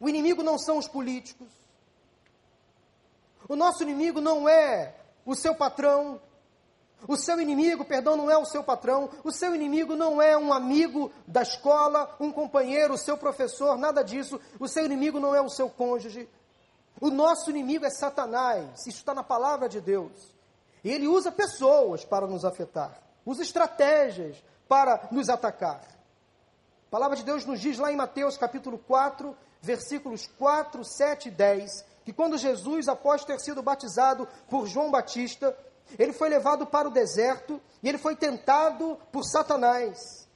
o 0.00 0.08
inimigo 0.08 0.42
não 0.42 0.58
são 0.58 0.78
os 0.78 0.88
políticos, 0.88 1.48
o 3.48 3.54
nosso 3.54 3.82
inimigo 3.82 4.20
não 4.20 4.48
é 4.48 4.94
o 5.24 5.34
seu 5.34 5.54
patrão, 5.54 6.20
o 7.08 7.16
seu 7.16 7.40
inimigo, 7.40 7.84
perdão, 7.84 8.16
não 8.16 8.30
é 8.30 8.36
o 8.36 8.44
seu 8.44 8.62
patrão, 8.62 9.10
o 9.24 9.32
seu 9.32 9.54
inimigo 9.54 9.96
não 9.96 10.20
é 10.20 10.36
um 10.36 10.52
amigo 10.52 11.10
da 11.26 11.42
escola, 11.42 12.14
um 12.20 12.30
companheiro, 12.30 12.94
o 12.94 12.98
seu 12.98 13.16
professor, 13.16 13.78
nada 13.78 14.02
disso. 14.02 14.40
O 14.58 14.68
seu 14.68 14.84
inimigo 14.84 15.18
não 15.18 15.34
é 15.34 15.40
o 15.40 15.48
seu 15.48 15.70
cônjuge. 15.70 16.28
O 17.00 17.10
nosso 17.10 17.50
inimigo 17.50 17.86
é 17.86 17.90
Satanás, 17.90 18.86
isso 18.86 18.98
está 18.98 19.14
na 19.14 19.22
palavra 19.22 19.68
de 19.68 19.80
Deus. 19.80 20.12
E 20.84 20.90
ele 20.90 21.08
usa 21.08 21.32
pessoas 21.32 22.04
para 22.04 22.26
nos 22.26 22.44
afetar, 22.44 23.00
usa 23.24 23.42
estratégias 23.42 24.36
para 24.68 25.08
nos 25.10 25.28
atacar. 25.28 25.80
A 25.80 26.90
palavra 26.90 27.16
de 27.16 27.24
Deus 27.24 27.46
nos 27.46 27.60
diz 27.60 27.78
lá 27.78 27.90
em 27.90 27.96
Mateus 27.96 28.36
capítulo 28.36 28.78
4, 28.78 29.34
versículos 29.60 30.28
4, 30.38 30.84
7 30.84 31.28
e 31.28 31.30
10, 31.30 31.84
que 32.04 32.12
quando 32.12 32.38
Jesus, 32.38 32.88
após 32.88 33.24
ter 33.24 33.38
sido 33.40 33.62
batizado 33.62 34.26
por 34.48 34.66
João 34.66 34.90
Batista, 34.90 35.56
ele 35.98 36.12
foi 36.12 36.28
levado 36.28 36.66
para 36.66 36.88
o 36.88 36.90
deserto 36.90 37.60
e 37.82 37.88
ele 37.88 37.98
foi 37.98 38.16
tentado 38.16 38.98
por 39.12 39.24
Satanás. 39.24 40.28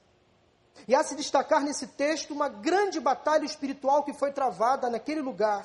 E 0.86 0.94
há 0.94 1.02
se 1.02 1.14
destacar 1.14 1.62
nesse 1.62 1.86
texto 1.86 2.32
uma 2.32 2.48
grande 2.48 3.00
batalha 3.00 3.44
espiritual 3.44 4.02
que 4.02 4.12
foi 4.12 4.32
travada 4.32 4.90
naquele 4.90 5.20
lugar. 5.20 5.64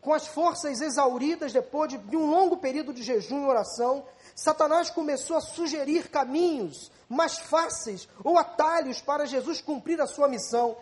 Com 0.00 0.14
as 0.14 0.26
forças 0.26 0.80
exauridas 0.80 1.52
depois 1.52 1.90
de 1.90 2.16
um 2.16 2.30
longo 2.30 2.56
período 2.56 2.92
de 2.92 3.02
jejum 3.02 3.42
e 3.42 3.46
oração, 3.46 4.04
Satanás 4.34 4.90
começou 4.90 5.36
a 5.36 5.40
sugerir 5.40 6.08
caminhos 6.08 6.90
mais 7.08 7.38
fáceis 7.38 8.08
ou 8.22 8.38
atalhos 8.38 9.00
para 9.00 9.26
Jesus 9.26 9.60
cumprir 9.60 10.00
a 10.00 10.06
sua 10.06 10.28
missão. 10.28 10.76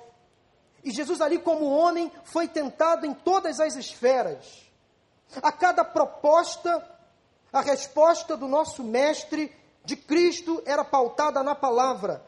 E 0.85 0.91
Jesus, 0.91 1.21
ali 1.21 1.39
como 1.39 1.71
homem, 1.71 2.13
foi 2.25 2.47
tentado 2.47 3.07
em 3.07 3.15
todas 3.15 3.59
as 3.59 3.75
esferas. 3.75 4.71
A 5.43 5.51
cada 5.51 5.85
proposta 5.85 6.95
a 7.55 7.61
resposta 7.61 8.37
do 8.37 8.49
nosso 8.49 8.83
mestre 8.83 9.55
de 9.85 9.95
Cristo 9.95 10.61
era 10.67 10.85
pautada 10.85 11.41
na 11.41 11.55
palavra. 11.55 12.21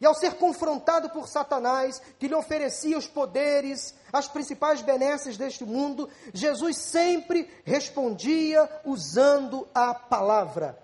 E 0.00 0.06
ao 0.06 0.14
ser 0.14 0.34
confrontado 0.34 1.10
por 1.10 1.26
Satanás, 1.26 2.00
que 2.20 2.28
lhe 2.28 2.34
oferecia 2.36 2.96
os 2.96 3.08
poderes, 3.08 3.92
as 4.12 4.28
principais 4.28 4.80
benesses 4.80 5.36
deste 5.36 5.64
mundo, 5.64 6.08
Jesus 6.32 6.76
sempre 6.76 7.50
respondia 7.64 8.70
usando 8.84 9.66
a 9.74 9.92
palavra, 9.92 10.78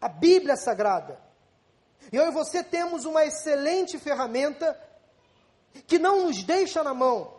a 0.00 0.08
Bíblia 0.08 0.56
Sagrada. 0.56 1.18
E 2.12 2.16
eu 2.16 2.28
e 2.28 2.30
você 2.30 2.62
temos 2.62 3.04
uma 3.04 3.24
excelente 3.24 3.98
ferramenta 3.98 4.78
que 5.86 5.98
não 5.98 6.24
nos 6.24 6.42
deixa 6.42 6.82
na 6.82 6.94
mão. 6.94 7.34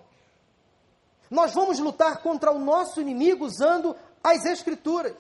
Nós 1.30 1.54
vamos 1.54 1.80
lutar 1.80 2.22
contra 2.22 2.52
o 2.52 2.60
nosso 2.60 3.02
inimigo 3.02 3.46
usando 3.46 3.96
as 4.24 4.46
Escrituras. 4.46 5.16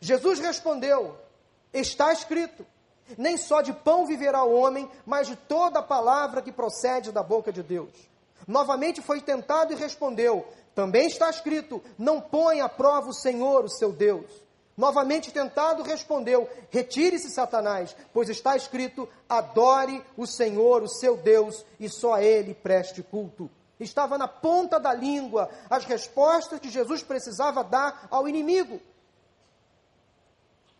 Jesus 0.00 0.38
respondeu: 0.38 1.16
Está 1.72 2.12
escrito. 2.12 2.66
Nem 3.18 3.36
só 3.36 3.60
de 3.60 3.72
pão 3.72 4.06
viverá 4.06 4.44
o 4.44 4.54
homem, 4.54 4.90
mas 5.04 5.26
de 5.26 5.36
toda 5.36 5.80
a 5.80 5.82
palavra 5.82 6.40
que 6.40 6.50
procede 6.50 7.12
da 7.12 7.22
boca 7.22 7.52
de 7.52 7.62
Deus. 7.62 7.92
Novamente 8.48 9.02
foi 9.02 9.20
tentado 9.20 9.72
e 9.72 9.76
respondeu: 9.76 10.46
Também 10.74 11.06
está 11.06 11.28
escrito: 11.28 11.82
Não 11.98 12.20
põe 12.20 12.60
à 12.60 12.68
prova 12.68 13.08
o 13.08 13.14
Senhor, 13.14 13.64
o 13.64 13.68
seu 13.68 13.92
Deus. 13.92 14.43
Novamente 14.76 15.32
tentado, 15.32 15.82
respondeu: 15.82 16.48
Retire-se, 16.70 17.30
Satanás, 17.30 17.94
pois 18.12 18.28
está 18.28 18.56
escrito: 18.56 19.08
Adore 19.28 20.04
o 20.16 20.26
Senhor, 20.26 20.82
o 20.82 20.88
seu 20.88 21.16
Deus, 21.16 21.64
e 21.78 21.88
só 21.88 22.14
a 22.14 22.22
ele 22.22 22.54
preste 22.54 23.02
culto. 23.02 23.50
Estava 23.78 24.16
na 24.16 24.28
ponta 24.28 24.78
da 24.78 24.92
língua 24.92 25.50
as 25.68 25.84
respostas 25.84 26.60
que 26.60 26.70
Jesus 26.70 27.02
precisava 27.02 27.62
dar 27.62 28.06
ao 28.10 28.28
inimigo. 28.28 28.80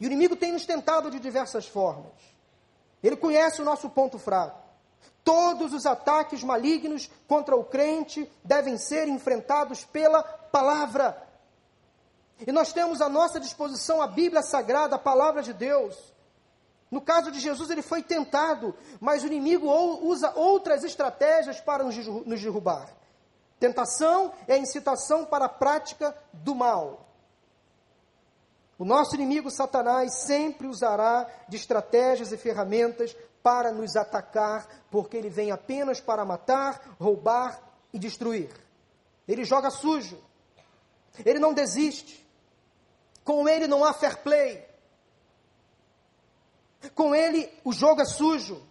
E 0.01 0.07
o 0.07 0.07
inimigo 0.07 0.37
tem 0.37 0.53
nos 0.53 0.67
tentado 0.67 1.11
de 1.11 1.21
diversas 1.21 1.67
formas. 1.67 2.13
Ele 3.03 3.17
conhece 3.17 3.61
o 3.61 3.65
nosso 3.65 3.91
ponto 3.91 4.19
fraco. 4.19 4.59
Todos 5.23 5.73
os 5.73 5.87
ataques 5.87 6.43
malignos 6.43 7.11
contra 7.27 7.57
o 7.57 7.65
crente 7.65 8.31
devem 8.43 8.77
ser 8.77 9.09
enfrentados 9.09 9.85
pela 9.85 10.23
palavra. 10.23 11.24
E 12.47 12.51
nós 12.51 12.73
temos 12.73 13.01
à 13.01 13.09
nossa 13.09 13.39
disposição 13.39 14.03
a 14.03 14.07
Bíblia 14.07 14.43
Sagrada, 14.43 14.97
a 14.97 14.99
palavra 14.99 15.43
de 15.43 15.53
Deus. 15.53 15.97
No 16.91 17.01
caso 17.01 17.31
de 17.31 17.41
Jesus, 17.41 17.71
ele 17.71 17.83
foi 17.83 18.03
tentado, 18.03 18.75
mas 19.01 19.23
o 19.23 19.27
inimigo 19.27 19.69
usa 20.03 20.33
outras 20.37 20.85
estratégias 20.85 21.61
para 21.61 21.85
nos 21.85 22.41
derrubar. 22.43 22.89
Tentação 23.59 24.33
é 24.47 24.57
incitação 24.57 25.25
para 25.25 25.47
a 25.47 25.49
prática 25.49 26.17
do 26.33 26.55
mal. 26.55 27.09
O 28.79 28.85
nosso 28.85 29.15
inimigo 29.15 29.51
Satanás 29.51 30.15
sempre 30.15 30.67
usará 30.67 31.29
de 31.49 31.57
estratégias 31.57 32.33
e 32.33 32.37
ferramentas 32.37 33.17
para 33.43 33.71
nos 33.71 33.95
atacar, 33.95 34.67
porque 34.91 35.17
ele 35.17 35.29
vem 35.29 35.51
apenas 35.51 36.01
para 36.01 36.25
matar, 36.25 36.97
roubar 36.99 37.61
e 37.93 37.99
destruir. 37.99 38.51
Ele 39.29 39.45
joga 39.45 39.71
sujo. 39.71 40.19
Ele 41.25 41.39
não 41.39 41.55
desiste. 41.55 42.24
Com 43.25 43.49
ele 43.49 43.67
não 43.67 43.85
há 43.85 43.93
fair 43.93 44.19
play. 44.19 44.65
Com 46.95 47.15
ele 47.15 47.51
o 47.65 47.73
jogo 47.73 48.03
é 48.03 48.05
sujo. 48.05 48.63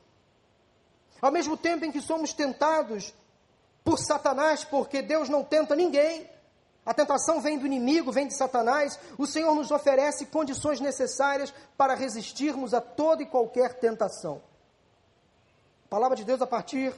Ao 1.22 1.32
mesmo 1.32 1.58
tempo 1.58 1.86
em 1.86 1.92
que 1.92 2.02
somos 2.02 2.34
tentados 2.34 3.14
por 3.84 3.98
Satanás, 3.98 4.64
porque 4.64 5.02
Deus 5.02 5.28
não 5.30 5.44
tenta 5.44 5.76
ninguém, 5.76 6.30
a 6.86 6.94
tentação 6.94 7.40
vem 7.40 7.58
do 7.58 7.66
inimigo, 7.66 8.12
vem 8.12 8.28
de 8.28 8.36
Satanás. 8.36 9.00
O 9.18 9.26
Senhor 9.26 9.56
nos 9.56 9.72
oferece 9.72 10.26
condições 10.26 10.82
necessárias 10.82 11.54
para 11.78 11.96
resistirmos 11.96 12.74
a 12.74 12.82
toda 12.82 13.24
e 13.24 13.26
qualquer 13.26 13.76
tentação. 13.76 14.42
A 15.86 15.90
palavra 15.90 16.18
de 16.18 16.26
Deus 16.26 16.42
a 16.42 16.48
partir 16.48 16.94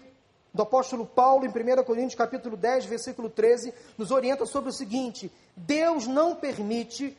do 0.53 0.63
apóstolo 0.63 1.05
Paulo 1.05 1.45
em 1.45 1.49
1 1.49 1.83
Coríntios 1.83 2.15
capítulo 2.15 2.57
10, 2.57 2.85
versículo 2.85 3.29
13, 3.29 3.73
nos 3.97 4.09
orienta 4.09 4.45
sobre 4.45 4.69
o 4.69 4.73
seguinte: 4.73 5.31
Deus 5.55 6.07
não 6.07 6.35
permite 6.35 7.15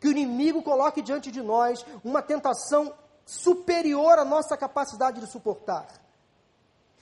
que 0.00 0.08
o 0.08 0.10
inimigo 0.10 0.62
coloque 0.62 1.02
diante 1.02 1.30
de 1.30 1.42
nós 1.42 1.84
uma 2.04 2.22
tentação 2.22 2.94
superior 3.24 4.18
à 4.18 4.24
nossa 4.24 4.56
capacidade 4.56 5.20
de 5.20 5.30
suportar. 5.30 5.86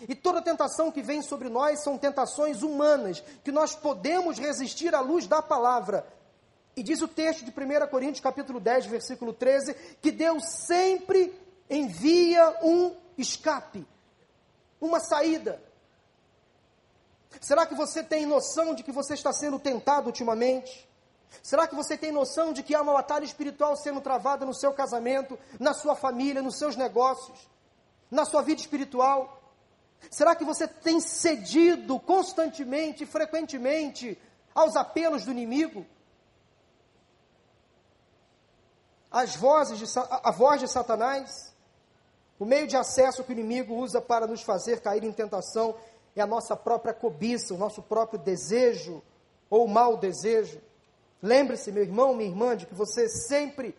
E 0.09 0.15
toda 0.15 0.43
tentação 0.43 0.91
que 0.91 1.03
vem 1.03 1.23
sobre 1.23 1.49
nós 1.49 1.83
são 1.83 1.97
tentações 1.97 2.63
humanas, 2.63 3.23
que 3.43 3.51
nós 3.51 3.75
podemos 3.75 4.39
resistir 4.39 4.95
à 4.95 5.01
luz 5.01 5.27
da 5.27 5.41
palavra. 5.41 6.07
E 6.77 6.83
diz 6.83 7.01
o 7.01 7.09
texto 7.09 7.45
de 7.45 7.51
1 7.51 7.87
Coríntios, 7.89 8.21
capítulo 8.21 8.61
10, 8.61 8.87
versículo 8.87 9.33
13, 9.33 9.75
que 10.03 10.13
Deus 10.13 10.45
sempre 10.67 11.33
envia 11.71 12.59
um 12.63 12.95
escape, 13.17 13.87
uma 14.79 15.01
saída. 15.01 15.63
Será 17.41 17.65
que 17.65 17.75
você 17.75 18.03
tem 18.03 18.27
noção 18.27 18.75
de 18.75 18.83
que 18.83 18.93
você 18.93 19.15
está 19.15 19.33
sendo 19.33 19.59
tentado 19.59 20.09
ultimamente? 20.09 20.87
Será 21.43 21.67
que 21.67 21.75
você 21.75 21.97
tem 21.97 22.11
noção 22.11 22.53
de 22.53 22.63
que 22.63 22.75
há 22.75 22.83
uma 22.83 22.93
batalha 22.93 23.25
espiritual 23.25 23.77
sendo 23.77 24.01
travada 24.01 24.45
no 24.45 24.55
seu 24.55 24.73
casamento, 24.73 25.39
na 25.59 25.73
sua 25.73 25.95
família, 25.95 26.43
nos 26.43 26.59
seus 26.59 26.77
negócios, 26.77 27.49
na 28.11 28.25
sua 28.25 28.43
vida 28.43 28.61
espiritual? 28.61 29.43
Será 30.11 30.35
que 30.35 30.45
você 30.45 30.67
tem 30.67 31.01
cedido 31.01 31.99
constantemente, 31.99 33.07
frequentemente, 33.07 34.21
aos 34.55 34.77
apelos 34.77 35.25
do 35.25 35.31
inimigo? 35.31 35.87
As 39.11 39.37
vozes 39.37 39.79
de, 39.79 39.99
a 39.99 40.31
voz 40.31 40.61
de 40.61 40.69
Satanás, 40.69 41.55
o 42.39 42.45
meio 42.45 42.67
de 42.67 42.77
acesso 42.77 43.25
que 43.25 43.31
o 43.31 43.33
inimigo 43.33 43.75
usa 43.75 44.01
para 44.01 44.27
nos 44.27 44.43
fazer 44.43 44.81
cair 44.81 45.05
em 45.05 45.13
tentação 45.13 45.75
é 46.15 46.21
a 46.21 46.27
nossa 46.27 46.57
própria 46.57 46.95
cobiça, 46.95 47.55
o 47.55 47.59
nosso 47.59 47.83
próprio 47.83 48.19
desejo 48.19 49.03
ou 49.49 49.69
mau 49.69 49.97
desejo. 49.97 50.61
Lembre-se, 51.23 51.73
meu 51.73 51.83
irmão, 51.83 52.15
minha 52.15 52.29
irmã, 52.29 52.57
de 52.57 52.67
que 52.67 52.75
você 52.75 53.09
sempre 53.09 53.75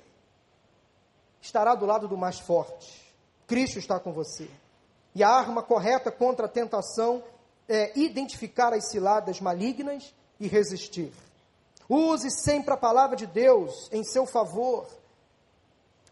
estará 1.41 1.75
do 1.75 1.85
lado 1.85 2.07
do 2.07 2.17
mais 2.17 2.39
forte. 2.39 3.13
Cristo 3.45 3.79
está 3.79 3.99
com 3.99 4.11
você. 4.11 4.49
E 5.15 5.23
a 5.23 5.29
arma 5.29 5.63
correta 5.63 6.11
contra 6.11 6.45
a 6.45 6.49
tentação 6.49 7.23
é 7.67 7.97
identificar 7.97 8.73
as 8.73 8.89
ciladas 8.89 9.39
malignas 9.39 10.13
e 10.39 10.47
resistir. 10.47 11.11
Use 11.89 12.29
sempre 12.29 12.73
a 12.73 12.77
palavra 12.77 13.15
de 13.15 13.25
Deus 13.25 13.89
em 13.91 14.03
seu 14.03 14.25
favor. 14.25 14.87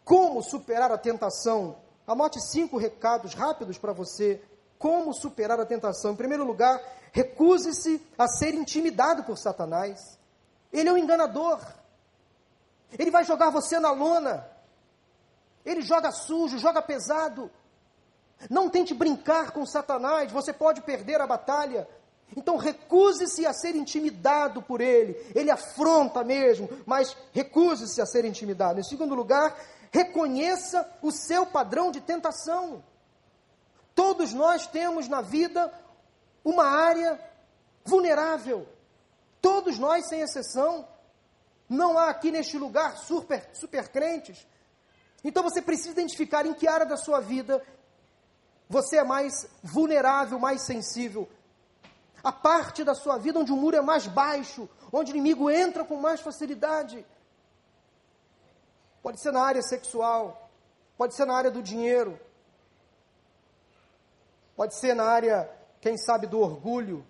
Como 0.03 0.41
superar 0.41 0.91
a 0.91 0.97
tentação? 0.97 1.75
Anote 2.07 2.39
cinco 2.39 2.77
recados 2.77 3.33
rápidos 3.33 3.77
para 3.77 3.91
você. 3.91 4.41
Como 4.77 5.13
superar 5.13 5.59
a 5.59 5.65
tentação? 5.65 6.11
Em 6.11 6.15
primeiro 6.15 6.45
lugar, 6.45 6.81
recuse-se 7.11 8.01
a 8.17 8.27
ser 8.27 8.53
intimidado 8.53 9.23
por 9.23 9.37
Satanás. 9.37 10.17
Ele 10.71 10.89
é 10.89 10.93
um 10.93 10.97
enganador. 10.97 11.59
Ele 12.97 13.11
vai 13.11 13.23
jogar 13.23 13.49
você 13.49 13.79
na 13.79 13.91
lona. 13.91 14.47
Ele 15.65 15.81
joga 15.81 16.11
sujo, 16.11 16.57
joga 16.59 16.81
pesado. 16.81 17.49
Não 18.49 18.69
tente 18.69 18.93
brincar 18.93 19.51
com 19.51 19.65
Satanás, 19.65 20.31
você 20.31 20.53
pode 20.53 20.81
perder 20.81 21.21
a 21.21 21.27
batalha. 21.27 21.87
Então 22.35 22.57
recuse-se 22.57 23.45
a 23.45 23.53
ser 23.53 23.75
intimidado 23.75 24.61
por 24.61 24.81
ele. 24.81 25.15
Ele 25.33 25.49
afronta 25.49 26.23
mesmo, 26.23 26.69
mas 26.85 27.15
recuse-se 27.31 28.01
a 28.01 28.05
ser 28.05 28.25
intimidado. 28.25 28.79
Em 28.79 28.83
segundo 28.83 29.15
lugar, 29.15 29.57
reconheça 29.91 30.87
o 31.01 31.11
seu 31.11 31.45
padrão 31.45 31.91
de 31.91 32.01
tentação. 32.01 32.83
Todos 33.93 34.33
nós 34.33 34.67
temos 34.67 35.07
na 35.07 35.21
vida 35.21 35.73
uma 36.43 36.65
área 36.65 37.19
vulnerável. 37.85 38.67
Todos 39.45 39.77
nós, 39.77 40.07
sem 40.07 40.21
exceção. 40.21 40.87
Não 41.69 41.99
há 41.99 42.09
aqui 42.09 42.31
neste 42.31 42.57
lugar 42.57 42.97
super, 42.97 43.47
super 43.53 43.87
crentes. 43.89 44.43
Então 45.23 45.43
você 45.43 45.61
precisa 45.61 45.91
identificar 45.91 46.47
em 46.47 46.53
que 46.55 46.67
área 46.67 46.83
da 46.83 46.97
sua 46.97 47.19
vida 47.19 47.63
você 48.67 48.97
é 48.97 49.03
mais 49.03 49.47
vulnerável, 49.61 50.39
mais 50.39 50.63
sensível. 50.63 51.29
A 52.23 52.31
parte 52.31 52.83
da 52.83 52.95
sua 52.95 53.19
vida 53.19 53.39
onde 53.39 53.51
o 53.51 53.55
muro 53.55 53.77
é 53.77 53.81
mais 53.81 54.07
baixo, 54.07 54.67
onde 54.91 55.11
o 55.11 55.15
inimigo 55.15 55.47
entra 55.51 55.85
com 55.85 55.97
mais 55.97 56.21
facilidade. 56.21 57.05
Pode 59.03 59.21
ser 59.21 59.31
na 59.31 59.43
área 59.43 59.61
sexual, 59.61 60.49
pode 60.97 61.15
ser 61.15 61.25
na 61.25 61.37
área 61.37 61.51
do 61.51 61.61
dinheiro, 61.61 62.19
pode 64.55 64.73
ser 64.73 64.95
na 64.95 65.03
área, 65.03 65.47
quem 65.79 65.97
sabe, 65.97 66.25
do 66.25 66.39
orgulho. 66.39 67.05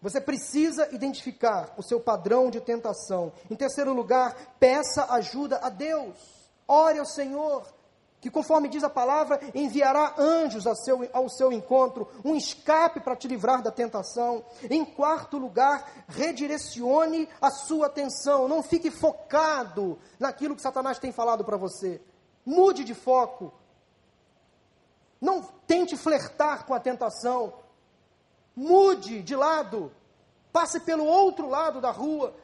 Você 0.00 0.20
precisa 0.20 0.88
identificar 0.94 1.74
o 1.76 1.82
seu 1.82 1.98
padrão 1.98 2.50
de 2.50 2.60
tentação. 2.60 3.32
Em 3.50 3.56
terceiro 3.56 3.92
lugar, 3.92 4.34
peça 4.60 5.12
ajuda 5.12 5.58
a 5.58 5.68
Deus. 5.68 6.16
Ore 6.66 6.98
ao 6.98 7.06
Senhor. 7.06 7.66
que, 8.20 8.30
conforme 8.30 8.68
diz 8.68 8.82
a 8.82 8.90
palavra, 8.90 9.40
enviará 9.54 10.14
anjos 10.18 10.66
ao 10.66 10.74
seu, 10.74 11.08
ao 11.12 11.28
seu 11.28 11.52
encontro, 11.52 12.08
um 12.24 12.34
escape 12.34 13.00
para 13.00 13.14
te 13.14 13.28
livrar 13.28 13.62
da 13.62 13.70
tentação. 13.70 14.44
Em 14.68 14.84
quarto 14.84 15.38
lugar, 15.38 16.04
redirecione 16.08 17.28
a 17.40 17.50
sua 17.50 17.86
atenção, 17.86 18.48
não 18.48 18.62
fique 18.62 18.90
focado 18.90 19.98
naquilo 20.18 20.56
que 20.56 20.62
Satanás 20.62 20.98
tem 20.98 21.12
falado 21.12 21.44
para 21.44 21.56
você. 21.56 22.00
Mude 22.44 22.82
de 22.82 22.94
foco. 22.94 23.52
Não 25.20 25.42
tente 25.66 25.96
flertar 25.96 26.66
com 26.66 26.74
a 26.74 26.80
tentação. 26.80 27.52
Mude 28.58 29.22
de 29.22 29.36
lado. 29.36 29.92
Passe 30.52 30.80
pelo 30.80 31.04
outro 31.04 31.48
lado 31.48 31.80
da 31.80 31.92
rua. 31.92 32.34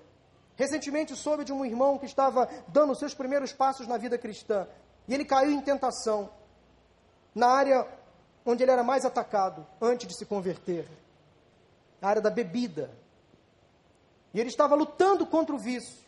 Recentemente 0.55 1.17
soube 1.17 1.45
de 1.45 1.53
um 1.53 1.65
irmão 1.65 1.99
que 1.99 2.07
estava 2.07 2.49
dando 2.69 2.95
seus 2.95 3.13
primeiros 3.13 3.53
passos 3.53 3.89
na 3.89 3.99
vida 3.99 4.17
cristã. 4.17 4.69
E 5.09 5.15
ele 5.15 5.25
caiu 5.25 5.51
em 5.51 5.61
tentação 5.61 6.31
na 7.35 7.49
área 7.49 7.85
onde 8.47 8.63
ele 8.63 8.71
era 8.71 8.85
mais 8.85 9.05
atacado 9.05 9.67
antes 9.81 10.07
de 10.07 10.17
se 10.17 10.25
converter 10.25 10.89
a 12.01 12.09
área 12.09 12.23
da 12.23 12.31
bebida. 12.31 12.93
E 14.33 14.39
ele 14.39 14.51
estava 14.51 14.77
lutando 14.77 15.27
contra 15.27 15.53
o 15.53 15.59
vício. 15.59 16.05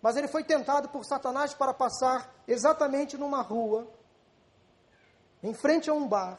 Mas 0.00 0.14
ele 0.16 0.28
foi 0.28 0.44
tentado 0.44 0.90
por 0.90 1.04
Satanás 1.04 1.52
para 1.54 1.74
passar 1.74 2.32
exatamente 2.46 3.16
numa 3.16 3.42
rua, 3.42 3.88
em 5.42 5.52
frente 5.52 5.90
a 5.90 5.92
um 5.92 6.06
bar, 6.06 6.38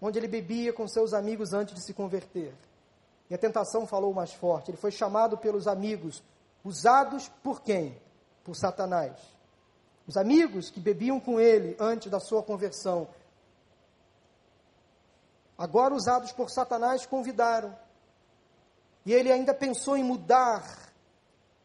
onde 0.00 0.18
ele 0.18 0.28
bebia 0.28 0.72
com 0.72 0.86
seus 0.86 1.12
amigos 1.12 1.52
antes 1.52 1.74
de 1.74 1.84
se 1.84 1.92
converter. 1.92 2.54
E 3.28 3.34
a 3.34 3.38
tentação 3.38 3.86
falou 3.86 4.14
mais 4.14 4.32
forte. 4.32 4.70
Ele 4.70 4.78
foi 4.78 4.90
chamado 4.90 5.36
pelos 5.36 5.66
amigos, 5.66 6.22
usados 6.64 7.28
por 7.42 7.62
quem? 7.62 7.96
Por 8.44 8.54
Satanás. 8.54 9.18
Os 10.06 10.16
amigos 10.16 10.70
que 10.70 10.80
bebiam 10.80 11.20
com 11.20 11.38
ele 11.38 11.76
antes 11.78 12.10
da 12.10 12.18
sua 12.18 12.42
conversão, 12.42 13.06
agora 15.56 15.94
usados 15.94 16.32
por 16.32 16.48
Satanás, 16.48 17.04
convidaram. 17.04 17.76
E 19.04 19.12
ele 19.12 19.30
ainda 19.30 19.52
pensou 19.52 19.96
em 19.96 20.02
mudar, 20.02 20.64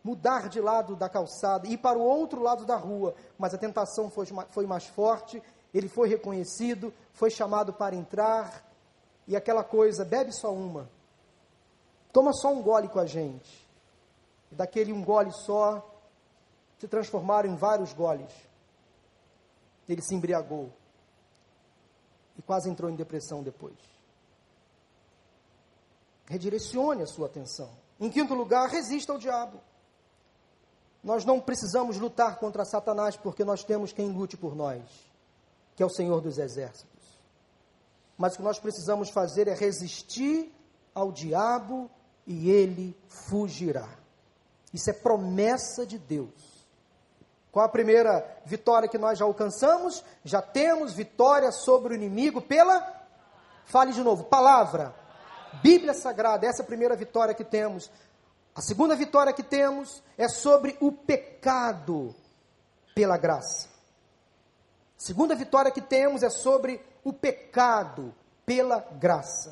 mudar 0.04 0.50
de 0.50 0.60
lado 0.60 0.96
da 0.96 1.08
calçada, 1.08 1.67
ir 1.67 1.78
para 1.78 1.98
o 1.98 2.02
outro 2.02 2.41
lado 2.41 2.65
da 2.65 2.76
rua, 2.76 3.15
mas 3.38 3.54
a 3.54 3.58
tentação 3.58 4.10
foi, 4.10 4.26
foi 4.50 4.65
mais 4.65 4.88
forte, 4.88 5.41
ele 5.74 5.90
foi 5.90 6.08
reconhecido, 6.08 6.94
foi 7.14 7.30
chamado 7.30 7.74
para 7.74 7.96
entrar, 7.96 8.64
e 9.28 9.36
aquela 9.36 9.64
coisa, 9.64 10.06
bebe 10.06 10.32
só 10.32 10.54
uma, 10.54 10.90
toma 12.12 12.34
só 12.34 12.52
um 12.52 12.62
gole 12.62 12.88
com 12.88 13.00
a 13.00 13.06
gente. 13.06 13.64
E 14.52 14.56
daquele 14.56 14.94
um 14.94 15.04
gole 15.04 15.32
só, 15.32 15.84
se 16.78 16.88
transformaram 16.88 17.50
em 17.50 17.56
vários 17.56 17.94
goles. 17.94 18.32
Ele 19.88 20.02
se 20.02 20.14
embriagou 20.14 20.70
e 22.38 22.42
quase 22.42 22.70
entrou 22.70 22.90
em 22.90 22.96
depressão 22.96 23.42
depois. 23.42 23.78
Redirecione 26.26 27.04
a 27.04 27.08
sua 27.08 27.28
atenção. 27.28 27.70
Em 28.00 28.10
quinto 28.10 28.34
lugar, 28.34 28.70
resista 28.70 29.12
ao 29.12 29.18
diabo. 29.18 29.60
Nós 31.04 31.26
não 31.26 31.40
precisamos 31.40 31.98
lutar 31.98 32.38
contra 32.38 32.66
Satanás 32.66 33.18
porque 33.18 33.44
nós 33.44 33.64
temos 33.64 33.92
quem 33.92 34.10
lute 34.12 34.38
por 34.38 34.56
nós, 34.56 34.82
que 35.76 35.84
é 35.84 35.86
o 35.86 35.90
Senhor 35.90 36.22
dos 36.22 36.38
Exércitos. 36.38 36.92
Mas 38.18 38.34
o 38.34 38.38
que 38.38 38.44
nós 38.44 38.60
precisamos 38.60 39.10
fazer 39.10 39.48
é 39.48 39.54
resistir 39.54 40.54
ao 40.94 41.12
diabo 41.12 41.90
e 42.26 42.50
ele 42.50 42.96
fugirá. 43.08 43.88
Isso 44.74 44.90
é 44.90 44.94
promessa 44.94 45.86
de 45.86 45.98
Deus. 45.98 46.54
Qual 47.52 47.66
a 47.66 47.70
primeira 47.70 48.26
vitória 48.46 48.90
que 48.90 48.98
nós 48.98 49.20
já 49.20 49.26
alcançamos? 49.26 50.04
Já 50.24 50.42
temos 50.42 50.94
vitória 50.94 51.52
sobre 51.52 51.94
o 51.94 51.96
inimigo 51.96 52.42
pela. 52.42 53.02
Fale 53.66 53.94
de 53.94 54.02
novo, 54.02 54.24
palavra. 54.24 54.94
Bíblia 55.62 55.94
Sagrada, 55.94 56.48
essa 56.48 56.62
é 56.62 56.64
a 56.64 56.68
primeira 56.68 56.96
vitória 56.96 57.34
que 57.34 57.44
temos. 57.44 57.92
A 58.56 58.62
segunda 58.62 58.96
vitória 58.96 59.34
que 59.34 59.44
temos 59.44 60.02
é 60.18 60.28
sobre 60.28 60.76
o 60.80 60.92
pecado 60.92 62.16
pela 62.96 63.18
graça. 63.18 63.73
Segunda 65.04 65.36
vitória 65.36 65.70
que 65.70 65.82
temos 65.82 66.24
é 66.24 66.30
sobre 66.30 66.82
o 67.04 67.12
pecado 67.12 68.16
pela 68.46 68.80
graça. 68.80 69.50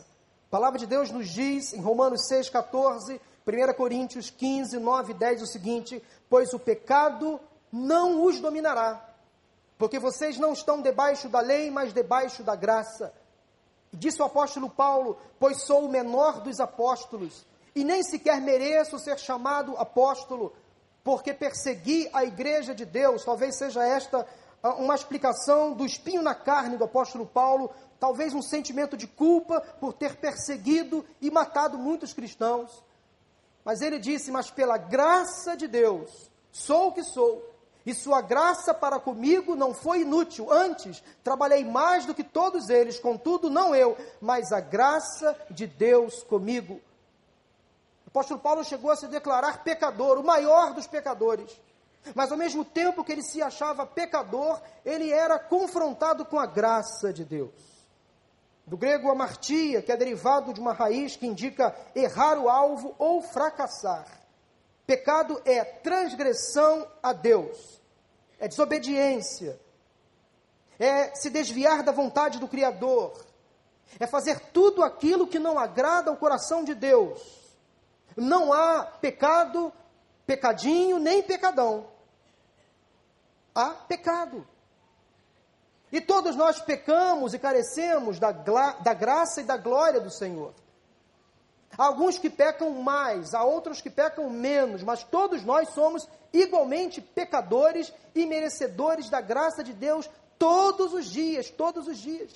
A 0.47 0.49
palavra 0.49 0.79
de 0.79 0.87
Deus 0.87 1.11
nos 1.11 1.27
diz 1.27 1.73
em 1.73 1.81
Romanos 1.81 2.21
6,14, 2.31 3.19
1 3.45 3.73
Coríntios 3.73 4.29
15, 4.29 4.79
9 4.79 5.11
e 5.11 5.13
10 5.13 5.41
o 5.41 5.45
seguinte: 5.45 6.01
Pois 6.29 6.53
o 6.53 6.59
pecado 6.59 7.37
não 7.69 8.23
os 8.23 8.39
dominará, 8.39 9.05
porque 9.77 9.99
vocês 9.99 10.37
não 10.37 10.53
estão 10.53 10.81
debaixo 10.81 11.27
da 11.27 11.41
lei, 11.41 11.69
mas 11.69 11.93
debaixo 11.93 12.43
da 12.43 12.55
graça. 12.55 13.13
Disse 13.91 14.21
o 14.21 14.25
apóstolo 14.25 14.69
Paulo: 14.69 15.19
Pois 15.37 15.63
sou 15.63 15.83
o 15.83 15.91
menor 15.91 16.39
dos 16.39 16.61
apóstolos, 16.61 17.45
e 17.75 17.83
nem 17.83 18.03
sequer 18.03 18.39
mereço 18.39 18.97
ser 18.99 19.19
chamado 19.19 19.75
apóstolo, 19.75 20.53
porque 21.03 21.33
persegui 21.33 22.09
a 22.13 22.23
igreja 22.23 22.73
de 22.73 22.85
Deus. 22.85 23.25
Talvez 23.25 23.57
seja 23.57 23.85
esta 23.85 24.25
uma 24.63 24.95
explicação 24.95 25.73
do 25.73 25.85
espinho 25.85 26.21
na 26.21 26.35
carne 26.35 26.77
do 26.77 26.83
apóstolo 26.83 27.25
Paulo, 27.25 27.71
talvez 27.99 28.33
um 28.33 28.41
sentimento 28.41 28.95
de 28.95 29.07
culpa 29.07 29.61
por 29.79 29.93
ter 29.93 30.17
perseguido 30.17 31.05
e 31.19 31.31
matado 31.31 31.77
muitos 31.77 32.13
cristãos. 32.13 32.83
Mas 33.65 33.81
ele 33.81 33.99
disse: 33.99 34.31
Mas 34.31 34.51
pela 34.51 34.77
graça 34.77 35.55
de 35.55 35.67
Deus, 35.67 36.29
sou 36.51 36.89
o 36.89 36.93
que 36.93 37.03
sou 37.03 37.51
e 37.85 37.93
sua 37.93 38.21
graça 38.21 38.73
para 38.73 38.99
comigo 38.99 39.55
não 39.55 39.73
foi 39.73 40.01
inútil. 40.01 40.51
Antes, 40.51 41.03
trabalhei 41.23 41.65
mais 41.65 42.05
do 42.05 42.13
que 42.13 42.23
todos 42.23 42.69
eles, 42.69 42.99
contudo, 42.99 43.49
não 43.49 43.73
eu, 43.73 43.97
mas 44.19 44.51
a 44.51 44.59
graça 44.59 45.35
de 45.49 45.65
Deus 45.65 46.23
comigo. 46.23 46.75
O 48.05 48.09
apóstolo 48.09 48.39
Paulo 48.39 48.63
chegou 48.63 48.91
a 48.91 48.95
se 48.95 49.07
declarar 49.07 49.63
pecador, 49.63 50.19
o 50.19 50.23
maior 50.23 50.73
dos 50.73 50.85
pecadores. 50.85 51.59
Mas 52.15 52.31
ao 52.31 52.37
mesmo 52.37 52.65
tempo 52.65 53.03
que 53.03 53.11
ele 53.11 53.21
se 53.21 53.41
achava 53.41 53.85
pecador, 53.85 54.59
ele 54.83 55.11
era 55.11 55.37
confrontado 55.37 56.25
com 56.25 56.39
a 56.39 56.45
graça 56.45 57.13
de 57.13 57.23
Deus. 57.23 57.53
Do 58.65 58.77
grego 58.77 59.11
amartia, 59.11 59.81
que 59.81 59.91
é 59.91 59.97
derivado 59.97 60.53
de 60.53 60.59
uma 60.59 60.73
raiz 60.73 61.15
que 61.15 61.27
indica 61.27 61.75
errar 61.95 62.37
o 62.37 62.49
alvo 62.49 62.95
ou 62.97 63.21
fracassar. 63.21 64.05
Pecado 64.85 65.41
é 65.45 65.63
transgressão 65.63 66.87
a 67.01 67.13
Deus, 67.13 67.81
é 68.39 68.47
desobediência, 68.47 69.59
é 70.79 71.13
se 71.15 71.29
desviar 71.29 71.83
da 71.83 71.91
vontade 71.91 72.39
do 72.39 72.47
Criador, 72.47 73.13
é 73.99 74.07
fazer 74.07 74.39
tudo 74.51 74.83
aquilo 74.83 75.27
que 75.27 75.39
não 75.39 75.59
agrada 75.59 76.09
ao 76.09 76.17
coração 76.17 76.63
de 76.63 76.73
Deus. 76.73 77.21
Não 78.17 78.51
há 78.51 78.83
pecado, 78.83 79.71
pecadinho, 80.31 80.97
nem 80.97 81.21
pecadão. 81.21 81.87
Há 83.53 83.71
pecado. 83.71 84.47
E 85.91 85.99
todos 85.99 86.37
nós 86.37 86.61
pecamos 86.61 87.33
e 87.33 87.39
carecemos 87.39 88.17
da, 88.17 88.31
da 88.31 88.93
graça 88.93 89.41
e 89.41 89.43
da 89.43 89.57
glória 89.57 89.99
do 89.99 90.09
Senhor. 90.09 90.53
Há 91.77 91.85
alguns 91.85 92.17
que 92.17 92.29
pecam 92.29 92.69
mais, 92.81 93.33
há 93.33 93.43
outros 93.43 93.81
que 93.81 93.89
pecam 93.89 94.29
menos, 94.29 94.83
mas 94.83 95.03
todos 95.03 95.43
nós 95.43 95.69
somos 95.69 96.07
igualmente 96.31 97.01
pecadores 97.01 97.91
e 98.15 98.25
merecedores 98.25 99.09
da 99.09 99.19
graça 99.19 99.61
de 99.61 99.73
Deus 99.73 100.09
todos 100.39 100.93
os 100.93 101.05
dias, 101.07 101.49
todos 101.49 101.87
os 101.87 101.97
dias. 101.97 102.31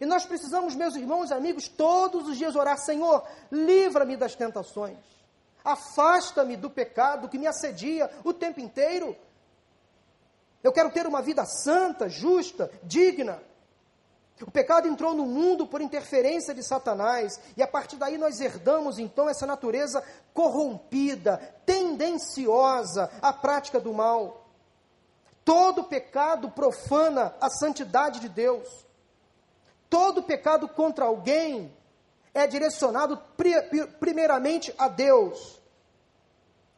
E 0.00 0.06
nós 0.06 0.24
precisamos, 0.24 0.74
meus 0.74 0.94
irmãos 0.94 1.30
e 1.30 1.34
amigos, 1.34 1.68
todos 1.68 2.28
os 2.28 2.38
dias 2.38 2.56
orar: 2.56 2.78
Senhor, 2.78 3.26
livra-me 3.52 4.16
das 4.16 4.34
tentações, 4.34 4.96
afasta-me 5.64 6.56
do 6.56 6.70
pecado 6.70 7.28
que 7.28 7.38
me 7.38 7.46
assedia 7.46 8.10
o 8.24 8.32
tempo 8.32 8.60
inteiro. 8.60 9.16
Eu 10.62 10.72
quero 10.72 10.90
ter 10.90 11.06
uma 11.06 11.22
vida 11.22 11.44
santa, 11.44 12.08
justa, 12.08 12.70
digna. 12.82 13.42
O 14.42 14.50
pecado 14.50 14.88
entrou 14.88 15.14
no 15.14 15.26
mundo 15.26 15.66
por 15.66 15.80
interferência 15.80 16.54
de 16.54 16.62
Satanás, 16.62 17.38
e 17.56 17.62
a 17.62 17.66
partir 17.66 17.96
daí 17.96 18.16
nós 18.16 18.40
herdamos 18.40 18.98
então 18.98 19.28
essa 19.28 19.46
natureza 19.46 20.02
corrompida, 20.32 21.36
tendenciosa 21.66 23.10
à 23.20 23.32
prática 23.32 23.78
do 23.78 23.92
mal. 23.92 24.46
Todo 25.44 25.84
pecado 25.84 26.50
profana 26.50 27.34
a 27.40 27.50
santidade 27.50 28.20
de 28.20 28.28
Deus. 28.28 28.68
Todo 29.88 30.22
pecado 30.22 30.68
contra 30.68 31.06
alguém 31.06 31.74
é 32.32 32.46
direcionado 32.46 33.20
primeiramente 33.98 34.74
a 34.78 34.88
Deus. 34.88 35.60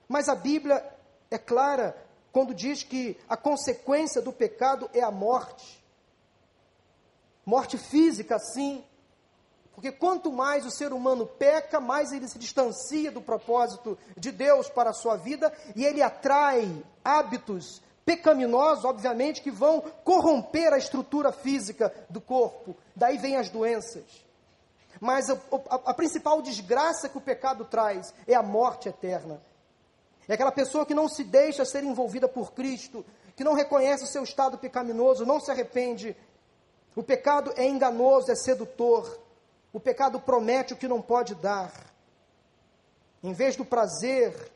Mas 0.09 0.29
a 0.29 0.35
Bíblia 0.35 0.85
é 1.31 1.39
clara 1.39 1.97
quando 2.33 2.55
diz 2.55 2.83
que 2.83 3.19
a 3.29 3.37
consequência 3.37 4.23
do 4.23 4.33
pecado 4.33 4.91
é 4.95 5.03
a 5.03 5.11
morte. 5.11 5.83
Morte 7.45 7.77
física, 7.77 8.39
sim. 8.39 8.85
Porque 9.75 9.91
quanto 9.91 10.31
mais 10.31 10.65
o 10.67 10.71
ser 10.71 10.93
humano 10.93 11.27
peca, 11.27 11.81
mais 11.81 12.13
ele 12.13 12.29
se 12.29 12.39
distancia 12.39 13.11
do 13.11 13.21
propósito 13.21 13.99
de 14.17 14.31
Deus 14.31 14.69
para 14.69 14.91
a 14.91 14.95
sua 14.95 15.17
vida 15.17 15.53
e 15.75 15.85
ele 15.85 16.03
atrai 16.03 16.85
hábitos 17.05 17.83
pecaminosos, 18.05 18.85
obviamente, 18.85 19.43
que 19.43 19.51
vão 19.51 19.81
corromper 20.05 20.73
a 20.73 20.79
estrutura 20.79 21.33
física 21.33 21.93
do 22.09 22.21
corpo. 22.21 22.77
Daí 22.95 23.19
vêm 23.19 23.37
as 23.37 23.49
doenças. 23.49 24.05
Mas 25.03 25.29
a, 25.29 25.33
a, 25.69 25.91
a, 25.91 25.95
principal 25.95 26.41
desgraça 26.41 27.09
que 27.09 27.19
o 27.19 27.21
pecado 27.21 27.65
traz 27.65 28.15
é 28.25 28.35
a 28.37 28.43
morte 28.43 28.89
eterna. 28.89 29.43
É 30.29 30.35
aquela 30.35 30.53
pessoa 30.53 30.87
que 30.87 30.95
não 30.95 31.09
se 31.09 31.25
deixa 31.25 31.65
ser 31.65 31.83
envolvida 31.83 32.29
por 32.29 32.53
Cristo, 32.53 33.05
que 33.35 33.43
não 33.43 33.53
reconhece 33.53 34.05
o 34.05 34.07
seu 34.07 34.23
estado 34.23 34.59
pecaminoso, 34.59 35.27
não 35.27 35.41
se 35.41 35.51
arrepende. 35.51 36.17
O 36.95 37.03
pecado 37.03 37.53
é 37.57 37.67
enganoso, 37.67 38.31
é 38.31 38.37
sedutor. 38.37 39.19
O 39.73 39.81
pecado 39.81 40.21
promete 40.21 40.73
o 40.73 40.77
que 40.77 40.87
não 40.87 41.03
pode 41.03 41.35
dar. 41.35 41.73
Em 43.25 43.33
vez 43.33 43.57
do 43.57 43.65
prazer, 43.65 44.53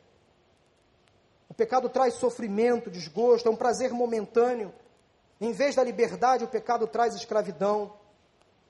o 1.49 1.53
pecado 1.53 1.89
traz 1.89 2.13
sofrimento, 2.13 2.89
desgosto, 2.89 3.49
é 3.49 3.51
um 3.51 3.57
prazer 3.57 3.91
momentâneo. 3.91 4.73
Em 5.41 5.51
vez 5.51 5.75
da 5.75 5.83
liberdade, 5.83 6.45
o 6.45 6.47
pecado 6.47 6.87
traz 6.87 7.15
escravidão. 7.15 8.06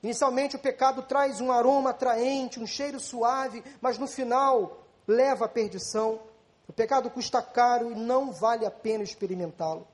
Inicialmente, 0.02 0.56
o 0.56 0.60
pecado 0.60 1.02
traz 1.02 1.40
um 1.40 1.50
aroma 1.50 1.90
atraente, 1.90 2.60
um 2.60 2.66
cheiro 2.66 3.00
suave, 3.00 3.64
mas 3.80 3.98
no 3.98 4.06
final 4.06 4.84
leva 5.06 5.46
à 5.46 5.48
perdição. 5.48 6.20
O 6.68 6.72
pecado 6.72 7.10
custa 7.10 7.42
caro 7.42 7.90
e 7.90 7.94
não 7.94 8.32
vale 8.32 8.64
a 8.64 8.70
pena 8.70 9.02
experimentá-lo. 9.02 9.86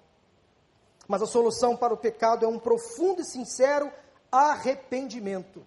Mas 1.06 1.22
a 1.22 1.26
solução 1.26 1.76
para 1.76 1.94
o 1.94 1.96
pecado 1.98 2.44
é 2.44 2.48
um 2.48 2.58
profundo 2.58 3.22
e 3.22 3.24
sincero 3.24 3.90
arrependimento. 4.30 5.64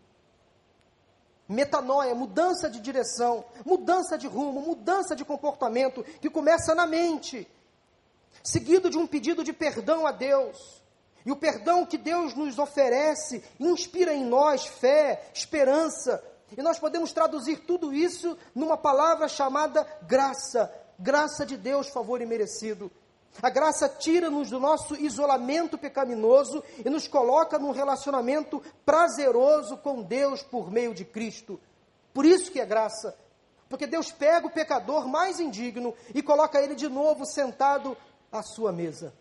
Metanoia, 1.47 2.13
mudança 2.13 2.69
de 2.69 2.81
direção, 2.81 3.45
mudança 3.65 4.17
de 4.17 4.27
rumo, 4.27 4.59
mudança 4.59 5.15
de 5.15 5.23
comportamento 5.23 6.03
que 6.03 6.29
começa 6.29 6.75
na 6.75 6.85
mente, 6.85 7.47
seguido 8.43 8.89
de 8.89 8.97
um 8.97 9.07
pedido 9.07 9.43
de 9.43 9.53
perdão 9.53 10.05
a 10.05 10.11
Deus. 10.11 10.81
E 11.27 11.31
o 11.31 11.35
perdão 11.35 11.85
que 11.85 11.97
Deus 11.97 12.33
nos 12.35 12.57
oferece 12.57 13.43
inspira 13.59 14.13
em 14.13 14.23
nós 14.23 14.65
fé, 14.65 15.29
esperança. 15.33 16.23
E 16.57 16.61
nós 16.61 16.79
podemos 16.79 17.11
traduzir 17.11 17.65
tudo 17.65 17.93
isso 17.93 18.37
numa 18.55 18.77
palavra 18.77 19.27
chamada 19.27 19.85
graça. 20.03 20.73
Graça 20.97 21.45
de 21.45 21.57
Deus, 21.57 21.89
favor 21.89 22.21
imerecido. 22.21 22.89
A 23.41 23.49
graça 23.49 23.89
tira-nos 23.89 24.49
do 24.49 24.57
nosso 24.57 24.95
isolamento 24.95 25.77
pecaminoso 25.77 26.63
e 26.77 26.89
nos 26.89 27.09
coloca 27.09 27.59
num 27.59 27.71
relacionamento 27.71 28.63
prazeroso 28.85 29.75
com 29.75 30.01
Deus 30.01 30.41
por 30.41 30.71
meio 30.71 30.93
de 30.93 31.03
Cristo. 31.03 31.59
Por 32.13 32.25
isso 32.25 32.49
que 32.49 32.61
é 32.61 32.65
graça. 32.65 33.13
Porque 33.67 33.85
Deus 33.85 34.13
pega 34.13 34.47
o 34.47 34.53
pecador 34.53 35.05
mais 35.05 35.41
indigno 35.41 35.93
e 36.15 36.23
coloca 36.23 36.61
ele 36.61 36.73
de 36.73 36.87
novo 36.87 37.25
sentado 37.25 37.97
à 38.31 38.41
sua 38.41 38.71
mesa 38.71 39.13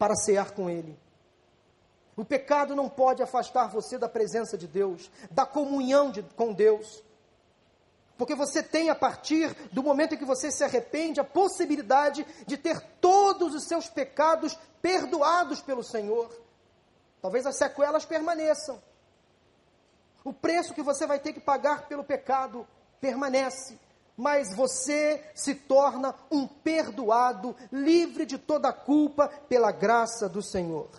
para 0.00 0.16
cear 0.16 0.52
com 0.52 0.70
ele. 0.70 0.98
O 2.16 2.24
pecado 2.24 2.74
não 2.74 2.88
pode 2.88 3.22
afastar 3.22 3.68
você 3.68 3.98
da 3.98 4.08
presença 4.08 4.56
de 4.56 4.66
Deus, 4.66 5.10
da 5.30 5.44
comunhão 5.44 6.10
de, 6.10 6.22
com 6.22 6.54
Deus. 6.54 7.04
Porque 8.16 8.34
você 8.34 8.62
tem, 8.62 8.88
a 8.88 8.94
partir 8.94 9.54
do 9.70 9.82
momento 9.82 10.14
em 10.14 10.16
que 10.16 10.24
você 10.24 10.50
se 10.50 10.64
arrepende, 10.64 11.20
a 11.20 11.24
possibilidade 11.24 12.26
de 12.46 12.56
ter 12.56 12.80
todos 12.98 13.54
os 13.54 13.64
seus 13.64 13.90
pecados 13.90 14.58
perdoados 14.80 15.60
pelo 15.60 15.84
Senhor. 15.84 16.34
Talvez 17.20 17.44
as 17.44 17.58
sequelas 17.58 18.06
permaneçam. 18.06 18.82
O 20.24 20.32
preço 20.32 20.72
que 20.72 20.82
você 20.82 21.06
vai 21.06 21.18
ter 21.18 21.34
que 21.34 21.40
pagar 21.40 21.86
pelo 21.88 22.04
pecado 22.04 22.66
permanece. 23.02 23.78
Mas 24.20 24.54
você 24.54 25.24
se 25.34 25.54
torna 25.54 26.14
um 26.30 26.46
perdoado, 26.46 27.56
livre 27.72 28.26
de 28.26 28.36
toda 28.36 28.70
culpa 28.70 29.28
pela 29.48 29.72
graça 29.72 30.28
do 30.28 30.42
Senhor. 30.42 30.90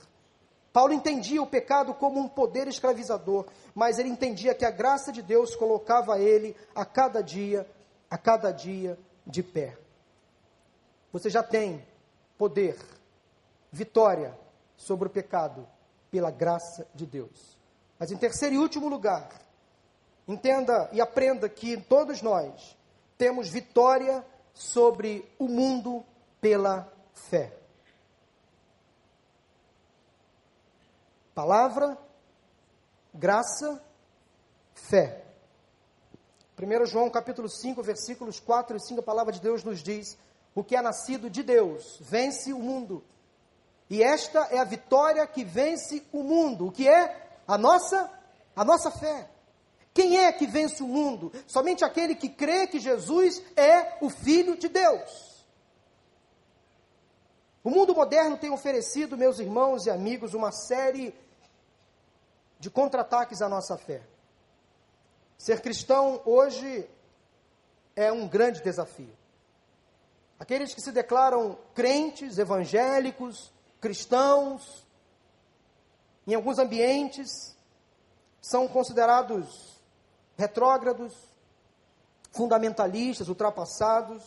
Paulo 0.73 0.91
entendia 0.91 1.39
o 1.39 1.45
pecado 1.45 1.93
como 1.93 2.19
um 2.19 2.27
poder 2.27 2.67
escravizador, 2.67 3.45
mas 3.75 3.99
ele 3.99 4.09
entendia 4.09 4.55
que 4.55 4.65
a 4.65 4.71
graça 4.71 5.11
de 5.11 5.21
Deus 5.21 5.55
colocava 5.55 6.17
ele 6.17 6.55
a 6.73 6.83
cada 6.83 7.21
dia, 7.21 7.69
a 8.09 8.17
cada 8.17 8.51
dia 8.51 8.97
de 9.27 9.43
pé. 9.43 9.77
Você 11.13 11.29
já 11.29 11.43
tem 11.43 11.85
poder, 12.39 12.75
vitória 13.71 14.35
sobre 14.75 15.07
o 15.07 15.11
pecado 15.11 15.67
pela 16.09 16.31
graça 16.31 16.87
de 16.95 17.05
Deus. 17.05 17.55
Mas 17.99 18.11
em 18.11 18.17
terceiro 18.17 18.55
e 18.55 18.57
último 18.57 18.89
lugar, 18.89 19.29
entenda 20.27 20.89
e 20.91 20.99
aprenda 20.99 21.47
que 21.47 21.77
todos 21.77 22.23
nós 22.23 22.80
temos 23.21 23.49
vitória 23.49 24.25
sobre 24.51 25.31
o 25.37 25.47
mundo 25.47 26.03
pela 26.41 26.91
fé. 27.13 27.55
Palavra, 31.35 31.95
graça, 33.13 33.79
fé. 34.73 35.23
1 36.59 36.85
João 36.87 37.11
capítulo 37.11 37.47
5, 37.47 37.83
versículos 37.83 38.39
4 38.39 38.77
e 38.77 38.79
5, 38.79 39.01
a 39.01 39.03
palavra 39.03 39.31
de 39.31 39.39
Deus 39.39 39.63
nos 39.63 39.83
diz: 39.83 40.17
O 40.55 40.63
que 40.63 40.75
é 40.75 40.81
nascido 40.81 41.29
de 41.29 41.43
Deus 41.43 41.99
vence 42.01 42.51
o 42.51 42.57
mundo. 42.57 43.03
E 43.87 44.01
esta 44.01 44.47
é 44.49 44.57
a 44.57 44.63
vitória 44.63 45.27
que 45.27 45.43
vence 45.43 46.03
o 46.11 46.23
mundo. 46.23 46.69
O 46.69 46.71
que 46.71 46.89
é? 46.89 47.37
A 47.47 47.55
nossa, 47.55 48.11
a 48.55 48.65
nossa 48.65 48.89
fé. 48.89 49.29
Quem 49.93 50.17
é 50.17 50.31
que 50.31 50.47
vence 50.47 50.81
o 50.81 50.87
mundo? 50.87 51.31
Somente 51.47 51.83
aquele 51.83 52.15
que 52.15 52.29
crê 52.29 52.67
que 52.67 52.79
Jesus 52.79 53.41
é 53.55 53.97
o 54.01 54.09
Filho 54.09 54.57
de 54.57 54.69
Deus. 54.69 55.31
O 57.63 57.69
mundo 57.69 57.93
moderno 57.93 58.37
tem 58.37 58.49
oferecido, 58.51 59.17
meus 59.17 59.39
irmãos 59.39 59.85
e 59.85 59.91
amigos, 59.91 60.33
uma 60.33 60.51
série 60.51 61.13
de 62.59 62.69
contra-ataques 62.69 63.41
à 63.41 63.49
nossa 63.49 63.77
fé. 63.77 64.01
Ser 65.37 65.61
cristão 65.61 66.21
hoje 66.25 66.87
é 67.95 68.11
um 68.11 68.27
grande 68.27 68.61
desafio. 68.61 69.15
Aqueles 70.39 70.73
que 70.73 70.81
se 70.81 70.91
declaram 70.91 71.57
crentes, 71.75 72.37
evangélicos, 72.37 73.51
cristãos, 73.79 74.87
em 76.25 76.33
alguns 76.33 76.57
ambientes, 76.57 77.55
são 78.41 78.67
considerados 78.67 79.70
retrógrados, 80.41 81.13
fundamentalistas, 82.31 83.29
ultrapassados. 83.29 84.23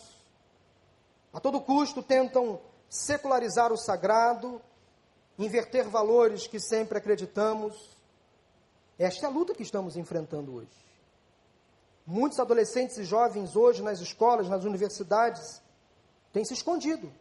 A 1.33 1.40
todo 1.40 1.61
custo 1.61 2.03
tentam 2.03 2.61
secularizar 2.88 3.72
o 3.72 3.77
sagrado, 3.77 4.62
inverter 5.37 5.88
valores 5.88 6.46
que 6.46 6.61
sempre 6.61 6.98
acreditamos. 6.98 7.98
Esta 8.96 9.27
é 9.27 9.29
a 9.29 9.33
luta 9.33 9.55
que 9.55 9.64
estamos 9.64 9.96
enfrentando 9.96 10.55
hoje. 10.55 10.85
Muitos 12.07 12.38
adolescentes 12.38 12.96
e 12.98 13.05
jovens 13.05 13.57
hoje 13.57 13.83
nas 13.83 14.00
escolas, 14.00 14.48
nas 14.48 14.64
universidades, 14.64 15.61
têm 16.33 16.44
se 16.44 16.55
escondido, 16.55 17.12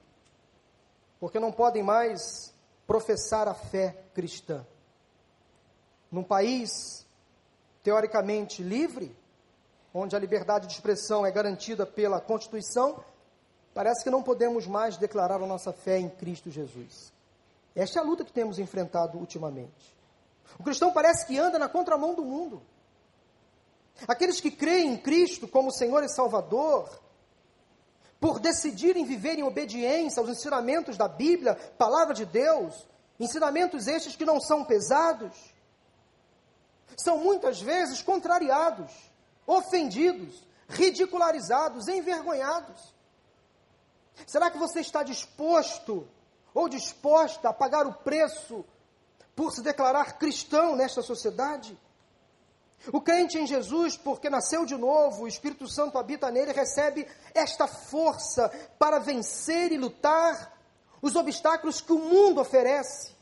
porque 1.19 1.39
não 1.39 1.51
podem 1.51 1.81
mais 1.81 2.53
professar 2.85 3.47
a 3.47 3.55
fé 3.55 4.03
cristã. 4.13 4.63
Num 6.11 6.23
país 6.23 7.02
teoricamente 7.83 8.63
livre, 8.63 9.15
onde 9.93 10.15
a 10.15 10.19
liberdade 10.19 10.65
de 10.65 10.73
expressão 10.73 11.25
é 11.25 11.31
garantida 11.31 11.85
pela 11.85 12.19
Constituição, 12.19 13.03
Parece 13.73 14.03
que 14.03 14.09
não 14.09 14.21
podemos 14.21 14.67
mais 14.67 14.97
declarar 14.97 15.41
a 15.41 15.47
nossa 15.47 15.73
fé 15.73 15.97
em 15.97 16.07
Cristo 16.07 16.51
Jesus. 16.51 17.11
Esta 17.75 17.99
é 17.99 18.01
a 18.01 18.05
luta 18.05 18.23
que 18.23 18.31
temos 18.31 18.59
enfrentado 18.59 19.17
ultimamente. 19.17 19.95
O 20.59 20.63
cristão 20.63 20.93
parece 20.93 21.25
que 21.25 21.39
anda 21.39 21.57
na 21.57 21.67
contramão 21.67 22.13
do 22.13 22.23
mundo. 22.23 22.61
Aqueles 24.07 24.39
que 24.39 24.51
creem 24.51 24.93
em 24.93 24.97
Cristo 24.97 25.47
como 25.47 25.71
Senhor 25.71 26.03
e 26.03 26.09
Salvador, 26.09 26.87
por 28.19 28.39
decidirem 28.39 29.05
viver 29.05 29.39
em 29.39 29.43
obediência 29.43 30.19
aos 30.19 30.29
ensinamentos 30.29 30.95
da 30.95 31.07
Bíblia, 31.07 31.55
palavra 31.77 32.13
de 32.13 32.25
Deus, 32.25 32.87
ensinamentos 33.19 33.87
estes 33.87 34.15
que 34.15 34.25
não 34.25 34.39
são 34.39 34.63
pesados, 34.63 35.35
são 36.97 37.17
muitas 37.17 37.61
vezes 37.61 38.01
contrariados, 38.01 38.91
ofendidos, 39.45 40.45
ridicularizados, 40.67 41.87
envergonhados. 41.87 42.93
Será 44.27 44.49
que 44.49 44.57
você 44.57 44.79
está 44.79 45.03
disposto 45.03 46.07
ou 46.53 46.69
disposta 46.69 47.49
a 47.49 47.53
pagar 47.53 47.85
o 47.87 47.93
preço 47.93 48.63
por 49.35 49.51
se 49.51 49.61
declarar 49.61 50.17
cristão 50.17 50.75
nesta 50.75 51.01
sociedade? 51.01 51.77
O 52.91 52.99
crente 52.99 53.37
em 53.37 53.47
Jesus, 53.47 53.95
porque 53.95 54.29
nasceu 54.29 54.65
de 54.65 54.75
novo, 54.75 55.23
o 55.23 55.27
Espírito 55.27 55.67
Santo 55.69 55.97
habita 55.97 56.29
nele, 56.29 56.51
recebe 56.51 57.07
esta 57.33 57.65
força 57.65 58.49
para 58.77 58.99
vencer 58.99 59.71
e 59.71 59.77
lutar 59.77 60.51
os 61.01 61.15
obstáculos 61.15 61.79
que 61.79 61.93
o 61.93 61.99
mundo 61.99 62.41
oferece. 62.41 63.12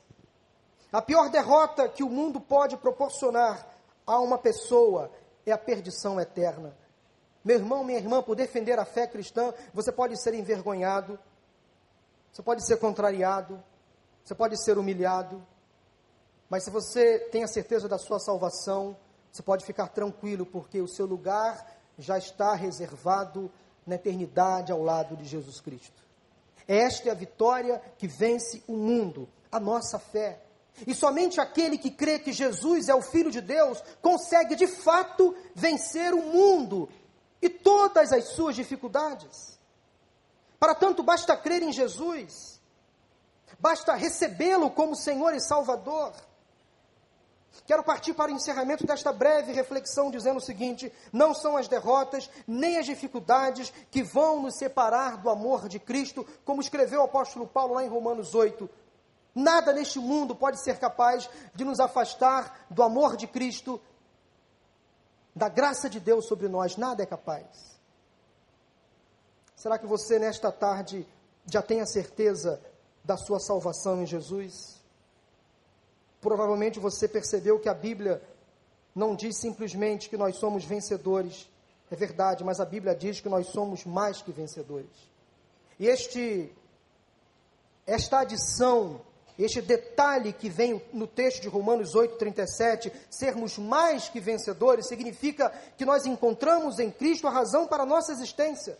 A 0.92 1.02
pior 1.02 1.30
derrota 1.30 1.88
que 1.88 2.04
o 2.04 2.10
mundo 2.10 2.42
pode 2.42 2.76
proporcionar 2.78 3.68
a 4.06 4.20
uma 4.20 4.38
pessoa 4.38 5.10
é 5.46 5.52
a 5.52 5.58
perdição 5.58 6.20
eterna. 6.20 6.76
Meu 7.44 7.58
irmão, 7.58 7.84
minha 7.84 7.98
irmã, 7.98 8.22
por 8.22 8.36
defender 8.36 8.78
a 8.78 8.86
fé 8.86 9.08
cristã, 9.08 9.54
você 9.74 9.92
pode 9.92 10.22
ser 10.22 10.34
envergonhado, 10.34 11.18
você 12.32 12.44
pode 12.44 12.66
ser 12.66 12.78
contrariado, 12.78 13.64
você 14.24 14.36
pode 14.36 14.62
ser 14.64 14.78
humilhado, 14.78 15.46
mas 16.50 16.66
se 16.66 16.70
você 16.70 17.20
tem 17.32 17.44
a 17.44 17.48
certeza 17.48 17.88
da 17.88 17.98
sua 17.98 18.20
salvação, 18.20 18.98
você 19.32 19.42
pode 19.42 19.66
ficar 19.66 19.88
tranquilo, 19.88 20.46
porque 20.46 20.82
o 20.82 20.88
seu 20.88 21.06
lugar 21.06 21.66
já 21.98 22.18
está 22.18 22.54
reservado 22.54 23.50
na 23.88 23.96
eternidade 23.96 24.72
ao 24.72 24.84
lado 24.84 25.16
de 25.16 25.24
Jesus 25.24 25.62
Cristo. 25.62 26.04
Esta 26.68 27.10
é 27.10 27.12
a 27.12 27.16
vitória 27.16 27.82
que 27.98 28.08
vence 28.08 28.62
o 28.68 28.74
mundo, 28.74 29.30
a 29.52 29.60
nossa 29.60 29.98
fé. 29.98 30.42
E 30.88 30.94
somente 30.96 31.40
aquele 31.40 31.78
que 31.78 31.92
crê 31.92 32.18
que 32.18 32.32
Jesus 32.32 32.90
é 32.90 32.96
o 32.96 33.02
Filho 33.02 33.32
de 33.32 33.42
Deus 33.42 33.84
consegue 34.02 34.56
de 34.56 34.68
fato 34.68 35.36
vencer 35.54 36.14
o 36.14 36.22
mundo 36.22 36.90
e 37.42 37.50
todas 37.50 38.12
as 38.12 38.30
suas 38.30 38.56
dificuldades. 38.56 39.60
Para 40.60 40.76
tanto, 40.76 41.02
basta 41.02 41.36
crer 41.36 41.64
em 41.64 41.72
Jesus, 41.72 42.62
basta 43.60 43.94
recebê-lo 43.96 44.70
como 44.70 44.96
Senhor 44.96 45.34
e 45.34 45.40
Salvador. 45.40 46.14
Quero 47.66 47.84
partir 47.84 48.14
para 48.14 48.32
o 48.32 48.36
encerramento 48.36 48.86
desta 48.86 49.12
breve 49.12 49.52
reflexão 49.52 50.10
dizendo 50.10 50.38
o 50.38 50.42
seguinte: 50.42 50.92
não 51.12 51.34
são 51.34 51.58
as 51.58 51.68
derrotas 51.68 52.30
nem 52.48 52.78
as 52.78 52.86
dificuldades 52.86 53.74
que 53.90 54.04
vão 54.04 54.42
nos 54.42 54.56
separar 54.56 55.18
do 55.18 55.30
amor 55.30 55.68
de 55.68 55.80
Cristo, 55.80 56.26
como 56.46 56.62
escreveu 56.62 57.02
o 57.02 57.06
apóstolo 57.06 57.48
Paulo 57.48 57.74
lá 57.74 57.84
em 57.84 57.90
Romanos 57.90 58.34
8. 58.34 58.70
Nada 59.34 59.72
neste 59.72 60.00
mundo 60.00 60.36
pode 60.36 60.62
ser 60.62 60.78
capaz 60.78 61.30
de 61.56 61.63
nos 61.63 61.80
afastar 61.80 62.65
do 62.70 62.84
amor 62.84 63.15
de 63.15 63.28
Cristo, 63.28 63.80
da 65.34 65.48
graça 65.48 65.89
de 65.89 66.00
Deus 66.00 66.26
sobre 66.26 66.48
nós, 66.50 66.76
nada 66.76 67.02
é 67.02 67.06
capaz. 67.06 67.80
Será 69.56 69.78
que 69.78 69.88
você 69.88 70.20
nesta 70.20 70.52
tarde 70.52 71.08
já 71.46 71.62
tem 71.62 71.82
a 71.82 71.86
certeza 71.86 72.62
da 73.04 73.15
sua 73.15 73.39
salvação 73.39 74.02
em 74.02 74.06
Jesus? 74.06 74.82
Provavelmente 76.20 76.80
você 76.80 77.08
percebeu 77.08 77.60
que 77.60 77.70
a 77.70 77.74
Bíblia 77.74 78.22
não 78.94 79.15
diz 79.15 79.38
simplesmente 79.38 80.10
que 80.10 80.17
nós 80.17 80.36
somos 80.38 80.65
vencedores, 80.65 81.50
é 81.89 81.96
verdade, 81.96 82.44
mas 82.44 82.60
a 82.60 82.65
Bíblia 82.65 82.96
diz 82.96 83.20
que 83.20 83.30
nós 83.30 83.48
somos 83.48 83.86
mais 83.86 84.22
que 84.22 84.32
vencedores. 84.32 84.89
E 85.80 85.88
este, 85.88 86.54
esta 87.86 88.20
adição, 88.20 89.02
este 89.38 89.62
detalhe 89.62 90.34
que 90.34 90.50
vem 90.50 90.82
no 90.94 91.08
texto 91.08 91.41
de 91.41 91.48
Romanos 91.48 91.96
8,37, 91.96 92.91
sermos 93.10 93.58
mais 93.58 94.10
que 94.10 94.20
vencedores, 94.20 94.88
significa 94.88 95.52
que 95.78 95.86
nós 95.86 96.06
encontramos 96.06 96.80
em 96.80 96.91
Cristo 96.91 97.28
a 97.28 97.32
razão 97.32 97.67
para 97.67 97.84
a 97.84 97.86
nossa 97.86 98.12
existência. 98.12 98.78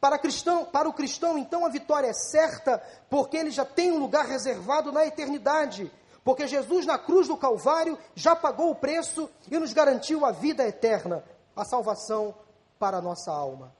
Para, 0.00 0.18
cristão, 0.18 0.64
para 0.64 0.88
o 0.88 0.92
cristão, 0.92 1.36
então, 1.36 1.64
a 1.64 1.68
vitória 1.68 2.08
é 2.08 2.12
certa, 2.12 2.82
porque 3.08 3.36
ele 3.36 3.50
já 3.50 3.64
tem 3.64 3.90
um 3.90 3.98
lugar 3.98 4.26
reservado 4.26 4.92
na 4.92 5.06
eternidade. 5.06 5.90
Porque 6.22 6.46
Jesus 6.46 6.86
na 6.86 6.98
cruz 6.98 7.28
do 7.28 7.36
Calvário 7.36 7.98
já 8.14 8.36
pagou 8.36 8.70
o 8.70 8.74
preço 8.74 9.28
e 9.50 9.58
nos 9.58 9.72
garantiu 9.72 10.24
a 10.24 10.32
vida 10.32 10.66
eterna, 10.66 11.24
a 11.56 11.64
salvação 11.64 12.34
para 12.78 12.98
a 12.98 13.02
nossa 13.02 13.32
alma. 13.32 13.74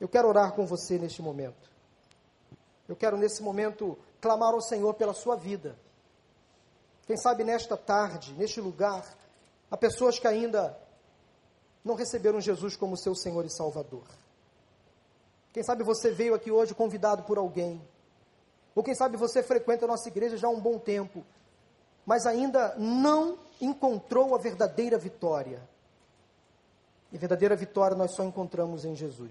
Eu 0.00 0.08
quero 0.08 0.28
orar 0.28 0.52
com 0.52 0.66
você 0.66 0.98
neste 0.98 1.20
momento. 1.20 1.70
Eu 2.88 2.94
quero 2.94 3.16
nesse 3.16 3.42
momento 3.42 3.98
clamar 4.24 4.54
ao 4.54 4.62
Senhor 4.62 4.94
pela 4.94 5.12
sua 5.12 5.36
vida. 5.36 5.76
Quem 7.06 7.16
sabe 7.16 7.44
nesta 7.44 7.76
tarde, 7.76 8.32
neste 8.32 8.58
lugar, 8.58 9.04
há 9.70 9.76
pessoas 9.76 10.18
que 10.18 10.26
ainda 10.26 10.74
não 11.84 11.94
receberam 11.94 12.40
Jesus 12.40 12.74
como 12.74 12.96
seu 12.96 13.14
Senhor 13.14 13.44
e 13.44 13.50
Salvador. 13.50 14.06
Quem 15.52 15.62
sabe 15.62 15.84
você 15.84 16.10
veio 16.10 16.34
aqui 16.34 16.50
hoje 16.50 16.74
convidado 16.74 17.24
por 17.24 17.36
alguém. 17.36 17.86
Ou 18.74 18.82
quem 18.82 18.94
sabe 18.94 19.18
você 19.18 19.42
frequenta 19.42 19.84
a 19.84 19.88
nossa 19.88 20.08
igreja 20.08 20.38
já 20.38 20.48
há 20.48 20.50
um 20.50 20.60
bom 20.60 20.78
tempo 20.78 21.22
mas 22.06 22.26
ainda 22.26 22.74
não 22.76 23.38
encontrou 23.60 24.34
a 24.34 24.38
verdadeira 24.38 24.98
vitória. 24.98 25.62
E 27.10 27.16
a 27.16 27.18
verdadeira 27.18 27.56
vitória 27.56 27.96
nós 27.96 28.12
só 28.12 28.24
encontramos 28.24 28.84
em 28.84 28.94
Jesus. 28.94 29.30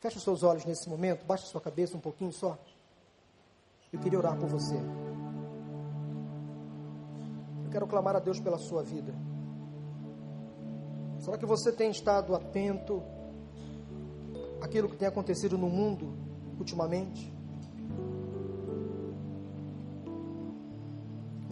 Feche 0.00 0.18
os 0.18 0.22
seus 0.22 0.42
olhos 0.42 0.64
nesse 0.64 0.88
momento, 0.88 1.24
baixe 1.24 1.46
sua 1.46 1.60
cabeça 1.60 1.96
um 1.96 2.00
pouquinho 2.00 2.32
só. 2.32 2.56
Eu 3.96 4.00
queria 4.00 4.18
orar 4.18 4.36
por 4.36 4.48
você. 4.48 4.76
Eu 7.64 7.70
quero 7.70 7.86
clamar 7.86 8.14
a 8.14 8.20
Deus 8.20 8.38
pela 8.38 8.58
sua 8.58 8.82
vida. 8.82 9.12
Será 11.18 11.36
que 11.36 11.46
você 11.46 11.72
tem 11.72 11.90
estado 11.90 12.34
atento 12.34 13.02
àquilo 14.60 14.88
que 14.88 14.96
tem 14.96 15.08
acontecido 15.08 15.58
no 15.58 15.68
mundo 15.68 16.14
ultimamente? 16.58 17.34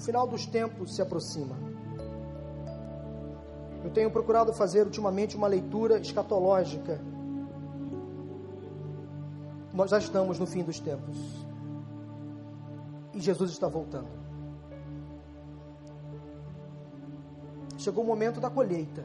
final 0.05 0.27
dos 0.27 0.45
tempos 0.45 0.95
se 0.95 1.01
aproxima. 1.01 1.57
Eu 3.83 3.91
tenho 3.91 4.11
procurado 4.11 4.53
fazer 4.53 4.85
ultimamente 4.85 5.35
uma 5.37 5.47
leitura 5.47 5.99
escatológica. 5.99 7.01
Nós 9.73 9.91
já 9.91 9.99
estamos 9.99 10.39
no 10.39 10.47
fim 10.47 10.63
dos 10.63 10.79
tempos. 10.79 11.17
E 13.15 13.21
Jesus 13.21 13.51
está 13.51 13.69
voltando. 13.69 14.09
Chegou 17.79 18.03
o 18.03 18.07
momento 18.07 18.41
da 18.41 18.51
colheita. 18.51 19.05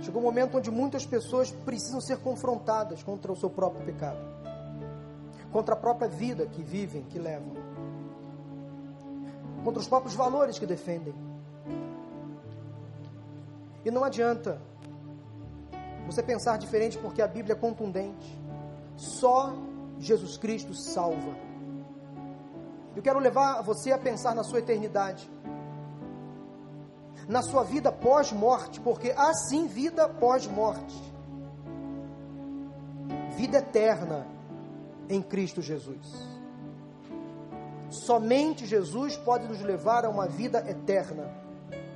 Chegou 0.00 0.20
o 0.20 0.24
momento 0.24 0.58
onde 0.58 0.70
muitas 0.70 1.06
pessoas 1.06 1.50
precisam 1.50 2.00
ser 2.00 2.18
confrontadas 2.18 3.02
contra 3.02 3.32
o 3.32 3.36
seu 3.36 3.50
próprio 3.50 3.84
pecado, 3.84 4.18
contra 5.52 5.74
a 5.74 5.76
própria 5.76 6.08
vida 6.08 6.46
que 6.46 6.62
vivem, 6.62 7.02
que 7.04 7.18
levam 7.18 7.54
contra 9.64 9.80
os 9.80 9.88
próprios 9.88 10.14
valores 10.14 10.58
que 10.58 10.66
defendem. 10.66 11.14
E 13.84 13.90
não 13.90 14.04
adianta 14.04 14.60
você 16.06 16.22
pensar 16.22 16.58
diferente 16.58 16.98
porque 16.98 17.22
a 17.22 17.26
Bíblia 17.26 17.54
é 17.54 17.58
contundente. 17.58 18.38
Só 18.96 19.52
Jesus 19.98 20.36
Cristo 20.36 20.74
salva. 20.74 21.36
Eu 22.96 23.02
quero 23.02 23.18
levar 23.18 23.62
você 23.62 23.92
a 23.92 23.98
pensar 23.98 24.34
na 24.34 24.44
sua 24.44 24.60
eternidade, 24.60 25.28
na 27.28 27.42
sua 27.42 27.64
vida 27.64 27.90
pós-morte, 27.90 28.80
porque 28.80 29.12
há 29.16 29.32
sim 29.34 29.66
vida 29.66 30.08
pós-morte 30.08 31.14
vida 33.34 33.58
eterna 33.58 34.26
em 35.08 35.20
Cristo 35.20 35.60
Jesus. 35.60 36.12
Somente 37.90 38.66
Jesus 38.66 39.16
pode 39.16 39.46
nos 39.46 39.60
levar 39.60 40.04
a 40.04 40.10
uma 40.10 40.26
vida 40.26 40.58
eterna, 40.68 41.30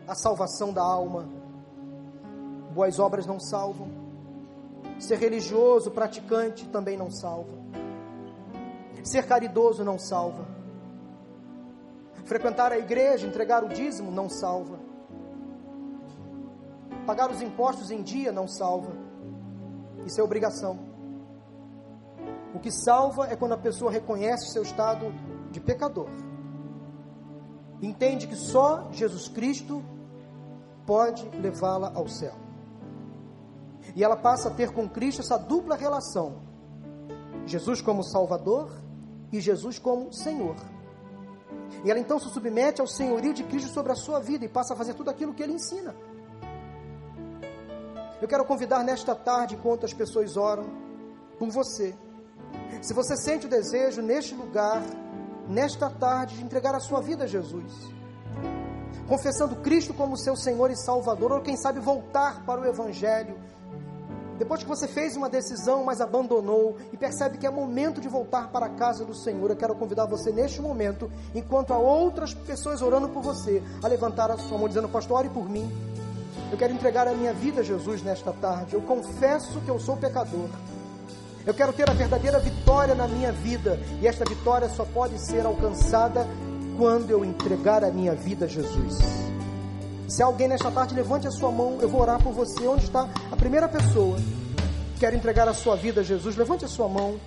a 0.06 0.14
salvação 0.14 0.72
da 0.72 0.82
alma. 0.82 1.28
Boas 2.72 2.98
obras 2.98 3.26
não 3.26 3.40
salvam. 3.40 3.88
Ser 4.98 5.18
religioso, 5.18 5.90
praticante 5.90 6.66
também 6.68 6.96
não 6.96 7.10
salva. 7.10 7.57
Ser 9.10 9.26
caridoso 9.26 9.82
não 9.84 9.98
salva. 9.98 10.46
Frequentar 12.26 12.72
a 12.72 12.78
igreja, 12.78 13.26
entregar 13.26 13.64
o 13.64 13.68
dízimo 13.68 14.10
não 14.10 14.28
salva. 14.28 14.78
Pagar 17.06 17.30
os 17.30 17.40
impostos 17.40 17.90
em 17.90 18.02
dia 18.02 18.30
não 18.30 18.46
salva. 18.46 18.92
Isso 20.04 20.20
é 20.20 20.22
obrigação. 20.22 20.78
O 22.54 22.58
que 22.58 22.70
salva 22.70 23.28
é 23.28 23.36
quando 23.36 23.52
a 23.52 23.58
pessoa 23.58 23.90
reconhece 23.90 24.48
o 24.48 24.52
seu 24.52 24.62
estado 24.62 25.06
de 25.50 25.58
pecador, 25.58 26.10
entende 27.80 28.26
que 28.26 28.36
só 28.36 28.90
Jesus 28.92 29.26
Cristo 29.28 29.82
pode 30.84 31.26
levá-la 31.30 31.92
ao 31.94 32.08
céu. 32.08 32.34
E 33.96 34.04
ela 34.04 34.16
passa 34.16 34.48
a 34.48 34.54
ter 34.54 34.70
com 34.70 34.86
Cristo 34.86 35.22
essa 35.22 35.38
dupla 35.38 35.76
relação: 35.76 36.42
Jesus 37.46 37.80
como 37.80 38.04
Salvador 38.04 38.87
e 39.32 39.40
Jesus 39.40 39.78
como 39.78 40.12
Senhor. 40.12 40.56
E 41.84 41.90
ela 41.90 42.00
então 42.00 42.18
se 42.18 42.28
submete 42.30 42.80
ao 42.80 42.86
senhorio 42.86 43.32
de 43.32 43.44
Cristo 43.44 43.70
sobre 43.72 43.92
a 43.92 43.94
sua 43.96 44.20
vida 44.20 44.44
e 44.44 44.48
passa 44.48 44.74
a 44.74 44.76
fazer 44.76 44.94
tudo 44.94 45.10
aquilo 45.10 45.34
que 45.34 45.42
ele 45.42 45.52
ensina. 45.52 45.94
Eu 48.20 48.26
quero 48.26 48.44
convidar 48.44 48.82
nesta 48.82 49.14
tarde, 49.14 49.54
enquanto 49.54 49.86
as 49.86 49.92
pessoas 49.92 50.36
oram, 50.36 50.64
por 51.38 51.48
você. 51.50 51.94
Se 52.82 52.92
você 52.92 53.16
sente 53.16 53.46
o 53.46 53.48
desejo 53.48 54.02
neste 54.02 54.34
lugar 54.34 54.82
nesta 55.48 55.88
tarde, 55.88 56.36
de 56.36 56.44
entregar 56.44 56.74
a 56.74 56.80
sua 56.80 57.00
vida 57.00 57.24
a 57.24 57.26
Jesus, 57.26 57.72
confessando 59.08 59.56
Cristo 59.56 59.94
como 59.94 60.18
seu 60.18 60.36
Senhor 60.36 60.70
e 60.70 60.76
Salvador, 60.76 61.32
ou 61.32 61.40
quem 61.40 61.56
sabe 61.56 61.80
voltar 61.80 62.44
para 62.44 62.60
o 62.60 62.66
Evangelho. 62.66 63.38
Depois 64.38 64.62
que 64.62 64.68
você 64.68 64.86
fez 64.86 65.16
uma 65.16 65.28
decisão, 65.28 65.84
mas 65.84 66.00
abandonou 66.00 66.76
e 66.92 66.96
percebe 66.96 67.38
que 67.38 67.46
é 67.46 67.50
momento 67.50 68.00
de 68.00 68.08
voltar 68.08 68.48
para 68.48 68.66
a 68.66 68.68
casa 68.70 69.04
do 69.04 69.14
Senhor, 69.14 69.50
eu 69.50 69.56
quero 69.56 69.74
convidar 69.74 70.06
você 70.06 70.30
neste 70.30 70.62
momento, 70.62 71.10
enquanto 71.34 71.72
há 71.72 71.78
outras 71.78 72.32
pessoas 72.32 72.80
orando 72.80 73.08
por 73.08 73.20
você, 73.20 73.60
a 73.82 73.88
levantar 73.88 74.30
a 74.30 74.38
sua 74.38 74.56
mão 74.56 74.68
dizendo: 74.68 74.88
Pastor, 74.88 75.18
ore 75.18 75.28
por 75.28 75.48
mim. 75.48 75.68
Eu 76.52 76.56
quero 76.56 76.72
entregar 76.72 77.06
a 77.08 77.14
minha 77.14 77.32
vida 77.32 77.60
a 77.60 77.64
Jesus 77.64 78.02
nesta 78.02 78.32
tarde. 78.32 78.74
Eu 78.74 78.80
confesso 78.82 79.60
que 79.60 79.68
eu 79.68 79.78
sou 79.78 79.96
pecador. 79.96 80.48
Eu 81.44 81.52
quero 81.52 81.72
ter 81.72 81.90
a 81.90 81.92
verdadeira 81.92 82.38
vitória 82.38 82.94
na 82.94 83.08
minha 83.08 83.32
vida. 83.32 83.78
E 84.00 84.06
esta 84.06 84.24
vitória 84.24 84.68
só 84.68 84.84
pode 84.84 85.18
ser 85.18 85.44
alcançada 85.44 86.26
quando 86.78 87.10
eu 87.10 87.24
entregar 87.24 87.84
a 87.84 87.90
minha 87.90 88.14
vida 88.14 88.46
a 88.46 88.48
Jesus. 88.48 89.27
Se 90.08 90.22
alguém 90.22 90.48
nesta 90.48 90.70
tarde 90.70 90.94
levante 90.94 91.28
a 91.28 91.30
sua 91.30 91.52
mão, 91.52 91.76
eu 91.82 91.88
vou 91.88 92.00
orar 92.00 92.20
por 92.22 92.32
você. 92.32 92.66
Onde 92.66 92.84
está 92.84 93.06
a 93.30 93.36
primeira 93.36 93.68
pessoa 93.68 94.16
que 94.94 95.00
quer 95.00 95.12
entregar 95.12 95.46
a 95.46 95.52
sua 95.52 95.76
vida 95.76 96.00
a 96.00 96.04
Jesus? 96.04 96.34
Levante 96.34 96.64
a 96.64 96.68
sua 96.68 96.88
mão. 96.88 97.20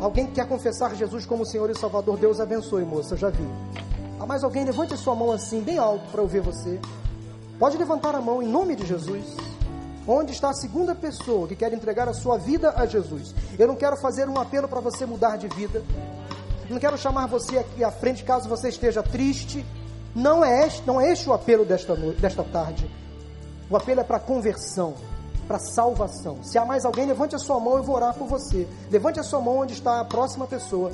Alguém 0.00 0.26
que 0.26 0.32
quer 0.32 0.48
confessar 0.48 0.94
Jesus 0.94 1.26
como 1.26 1.44
Senhor 1.44 1.68
e 1.68 1.78
Salvador, 1.78 2.16
Deus 2.16 2.40
abençoe, 2.40 2.84
moça, 2.84 3.18
já 3.18 3.28
vi. 3.28 3.46
Há 4.18 4.24
mais 4.24 4.42
alguém? 4.42 4.64
Levante 4.64 4.94
a 4.94 4.96
sua 4.96 5.14
mão 5.14 5.30
assim, 5.30 5.60
bem 5.60 5.76
alto, 5.76 6.08
para 6.10 6.22
eu 6.22 6.26
ver 6.26 6.40
você. 6.40 6.80
Pode 7.58 7.76
levantar 7.76 8.14
a 8.14 8.20
mão 8.20 8.42
em 8.42 8.48
nome 8.48 8.74
de 8.74 8.86
Jesus. 8.86 9.36
Onde 10.06 10.32
está 10.32 10.48
a 10.48 10.54
segunda 10.54 10.94
pessoa 10.94 11.46
que 11.46 11.54
quer 11.54 11.70
entregar 11.74 12.08
a 12.08 12.14
sua 12.14 12.38
vida 12.38 12.72
a 12.76 12.86
Jesus? 12.86 13.34
Eu 13.58 13.68
não 13.68 13.76
quero 13.76 13.96
fazer 13.98 14.26
um 14.26 14.38
apelo 14.38 14.68
para 14.68 14.80
você 14.80 15.04
mudar 15.04 15.36
de 15.36 15.48
vida. 15.48 15.84
Não 16.70 16.78
quero 16.78 16.96
chamar 16.96 17.26
você 17.26 17.58
aqui 17.58 17.84
à 17.84 17.90
frente 17.90 18.24
caso 18.24 18.48
você 18.48 18.70
esteja 18.70 19.02
triste. 19.02 19.66
Não 20.18 20.44
é 20.44 20.66
este, 20.66 20.84
não 20.84 21.00
é 21.00 21.12
este 21.12 21.28
o 21.28 21.32
apelo 21.32 21.64
desta, 21.64 21.94
noite, 21.94 22.20
desta 22.20 22.42
tarde. 22.42 22.90
O 23.70 23.76
apelo 23.76 24.00
é 24.00 24.02
para 24.02 24.18
conversão, 24.18 24.94
para 25.46 25.60
salvação. 25.60 26.42
Se 26.42 26.58
há 26.58 26.64
mais 26.64 26.84
alguém, 26.84 27.06
levante 27.06 27.36
a 27.36 27.38
sua 27.38 27.60
mão, 27.60 27.76
eu 27.76 27.84
vou 27.84 27.94
orar 27.94 28.12
por 28.14 28.26
você. 28.26 28.66
Levante 28.90 29.20
a 29.20 29.22
sua 29.22 29.40
mão 29.40 29.58
onde 29.58 29.74
está 29.74 30.00
a 30.00 30.04
próxima 30.04 30.44
pessoa 30.48 30.90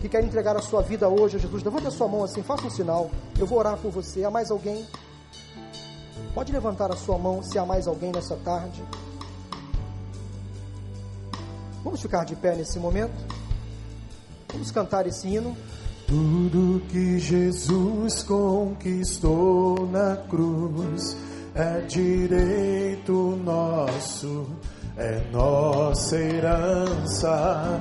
que 0.00 0.08
quer 0.08 0.22
entregar 0.22 0.56
a 0.56 0.62
sua 0.62 0.82
vida 0.82 1.08
hoje 1.08 1.36
a 1.36 1.40
Jesus. 1.40 1.64
Levante 1.64 1.88
a 1.88 1.90
sua 1.90 2.06
mão 2.06 2.22
assim, 2.22 2.44
faça 2.44 2.64
um 2.64 2.70
sinal. 2.70 3.10
Eu 3.36 3.44
vou 3.44 3.58
orar 3.58 3.76
por 3.76 3.90
você. 3.90 4.22
Há 4.22 4.30
mais 4.30 4.52
alguém? 4.52 4.86
Pode 6.32 6.52
levantar 6.52 6.92
a 6.92 6.96
sua 6.96 7.18
mão 7.18 7.42
se 7.42 7.58
há 7.58 7.66
mais 7.66 7.88
alguém 7.88 8.12
nessa 8.12 8.36
tarde. 8.36 8.84
Vamos 11.82 12.00
ficar 12.00 12.24
de 12.24 12.36
pé 12.36 12.54
nesse 12.54 12.78
momento? 12.78 13.34
Vamos 14.52 14.70
cantar 14.70 15.08
esse 15.08 15.26
hino. 15.26 15.56
Tudo 16.10 16.82
que 16.88 17.20
Jesus 17.20 18.24
conquistou 18.24 19.88
na 19.92 20.16
cruz 20.28 21.16
é 21.54 21.82
direito 21.82 23.38
nosso, 23.44 24.48
é 24.96 25.20
nossa 25.32 26.16
herança. 26.16 27.80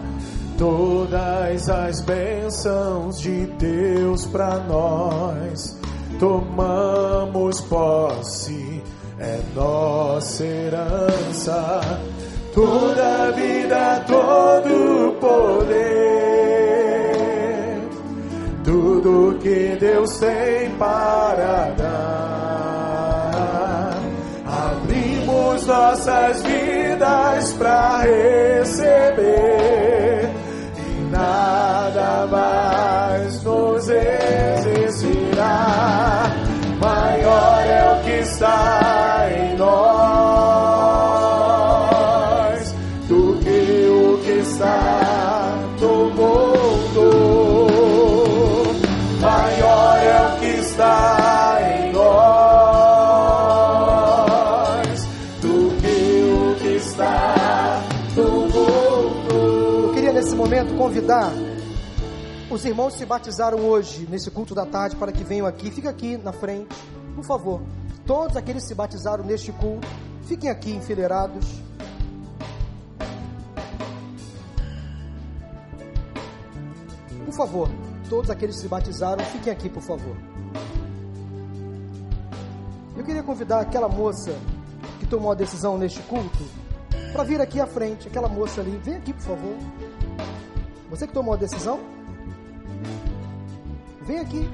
Todas 0.60 1.70
as 1.70 2.02
bênçãos 2.02 3.20
de 3.20 3.48
Deus 3.58 4.28
para 4.28 4.60
nós 4.60 5.76
tomamos 6.20 7.62
posse, 7.62 8.84
é 9.18 9.40
nossa 9.56 10.46
herança. 10.46 11.82
Toda 12.54 13.32
vida, 13.32 14.06
todo 14.06 14.89
nossas 26.00 26.42
vidas 26.44 27.54
para 27.54 27.98
receber. 28.04 29.20
E 30.78 31.12
nada 31.12 32.28
mais 32.32 32.89
os 62.60 62.66
irmãos 62.66 62.96
se 62.96 63.06
batizaram 63.06 63.60
hoje, 63.60 64.06
nesse 64.10 64.30
culto 64.30 64.54
da 64.54 64.66
tarde, 64.66 64.94
para 64.98 65.14
que 65.14 65.24
venham 65.24 65.48
aqui. 65.48 65.72
Fica 65.72 65.90
aqui 65.90 66.18
na 66.18 66.34
frente, 66.34 66.76
por 67.16 67.24
favor. 67.24 67.62
Todos 68.06 68.36
aqueles 68.36 68.64
que 68.64 68.68
se 68.68 68.76
batizaram 68.76 69.24
neste 69.24 69.50
culto, 69.54 69.88
fiquem 70.24 70.50
aqui 70.50 70.72
enfileirados. 70.72 71.48
Por 77.24 77.34
favor, 77.34 77.70
todos 78.10 78.30
aqueles 78.30 78.58
que 78.58 78.62
se 78.64 78.68
batizaram, 78.68 79.24
fiquem 79.24 79.54
aqui, 79.54 79.70
por 79.70 79.82
favor. 79.82 80.18
Eu 82.98 83.06
queria 83.06 83.24
convidar 83.24 83.62
aquela 83.62 83.88
moça 83.88 84.36
que 85.00 85.08
tomou 85.08 85.32
a 85.32 85.36
decisão 85.36 85.78
neste 85.78 86.02
culto 86.02 86.44
para 87.14 87.24
vir 87.24 87.40
aqui 87.40 87.62
à 87.62 87.68
frente. 87.68 88.10
Aquela 88.10 88.28
moça 88.28 88.60
ali, 88.60 88.76
vem 88.84 88.96
aqui, 88.96 89.14
por 89.14 89.24
favor. 89.24 89.56
Você 90.90 91.08
que 91.08 91.14
tomou 91.14 91.34
a 91.34 91.38
decisão? 91.38 91.99
Vem 94.02 94.20
aqui. 94.20 94.50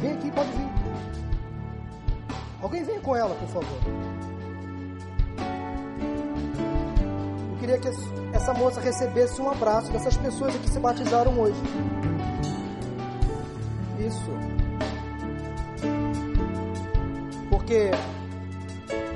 Vem 0.00 0.12
aqui, 0.12 0.30
pode 0.30 0.50
vir. 0.50 0.68
Alguém 2.60 2.82
vem 2.82 3.00
com 3.00 3.14
ela, 3.14 3.34
por 3.34 3.48
favor. 3.48 3.78
Eu 7.50 7.56
queria 7.58 7.78
que 7.78 7.88
essa 8.32 8.52
moça 8.54 8.80
recebesse 8.80 9.40
um 9.40 9.50
abraço 9.50 9.92
dessas 9.92 10.16
pessoas 10.16 10.54
que 10.56 10.68
se 10.68 10.80
batizaram 10.80 11.38
hoje. 11.38 11.60
Isso. 13.98 14.30
Porque 17.48 17.90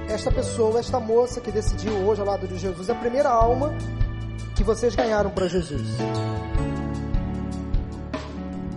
esta 0.08 0.30
pessoa, 0.30 0.78
esta 0.78 1.00
moça 1.00 1.40
que 1.40 1.50
decidiu 1.50 1.92
hoje 2.06 2.20
ao 2.20 2.26
lado 2.26 2.46
de 2.46 2.56
Jesus, 2.56 2.88
é 2.88 2.92
a 2.92 2.94
primeira 2.94 3.28
alma 3.28 3.74
que 4.58 4.64
vocês 4.64 4.92
ganharam 4.92 5.30
para 5.30 5.46
Jesus. 5.46 5.86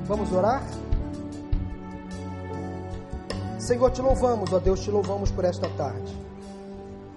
Vamos 0.05 0.31
orar? 0.31 0.63
Senhor, 3.57 3.89
te 3.89 3.99
louvamos, 3.99 4.53
ó 4.53 4.59
Deus, 4.59 4.81
te 4.81 4.91
louvamos 4.91 5.31
por 5.31 5.43
esta 5.43 5.67
tarde. 5.69 6.15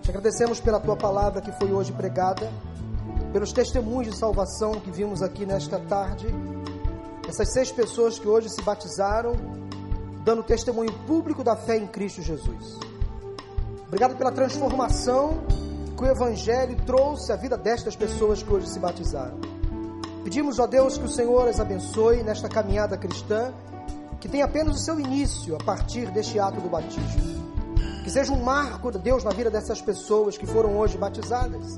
Te 0.00 0.10
agradecemos 0.10 0.60
pela 0.60 0.80
tua 0.80 0.96
palavra 0.96 1.42
que 1.42 1.52
foi 1.52 1.74
hoje 1.74 1.92
pregada, 1.92 2.50
pelos 3.34 3.52
testemunhos 3.52 4.14
de 4.14 4.18
salvação 4.18 4.80
que 4.80 4.90
vimos 4.90 5.22
aqui 5.22 5.44
nesta 5.44 5.78
tarde. 5.80 6.26
Essas 7.28 7.52
seis 7.52 7.70
pessoas 7.70 8.18
que 8.18 8.26
hoje 8.26 8.48
se 8.48 8.62
batizaram, 8.62 9.34
dando 10.24 10.42
testemunho 10.42 10.92
público 11.06 11.44
da 11.44 11.54
fé 11.54 11.76
em 11.76 11.86
Cristo 11.86 12.22
Jesus. 12.22 12.78
Obrigado 13.88 14.16
pela 14.16 14.32
transformação 14.32 15.44
que 15.94 16.02
o 16.02 16.06
Evangelho 16.06 16.76
trouxe 16.84 17.32
à 17.32 17.36
vida 17.36 17.56
destas 17.56 17.94
pessoas 17.94 18.42
que 18.42 18.52
hoje 18.52 18.68
se 18.68 18.78
batizaram. 18.78 19.38
Pedimos, 20.24 20.58
ó 20.58 20.66
Deus, 20.66 20.98
que 20.98 21.04
o 21.04 21.08
Senhor 21.08 21.48
as 21.48 21.60
abençoe 21.60 22.22
nesta 22.22 22.48
caminhada 22.48 22.96
cristã, 22.96 23.52
que 24.20 24.28
tem 24.28 24.42
apenas 24.42 24.76
o 24.76 24.82
seu 24.82 24.98
início 24.98 25.54
a 25.54 25.62
partir 25.62 26.10
deste 26.10 26.38
ato 26.38 26.60
do 26.60 26.68
batismo. 26.68 27.44
Que 28.02 28.10
seja 28.10 28.32
um 28.32 28.42
marco 28.42 28.90
de 28.90 28.98
Deus 28.98 29.22
na 29.22 29.30
vida 29.30 29.50
dessas 29.50 29.80
pessoas 29.80 30.36
que 30.36 30.46
foram 30.46 30.76
hoje 30.78 30.96
batizadas. 30.96 31.76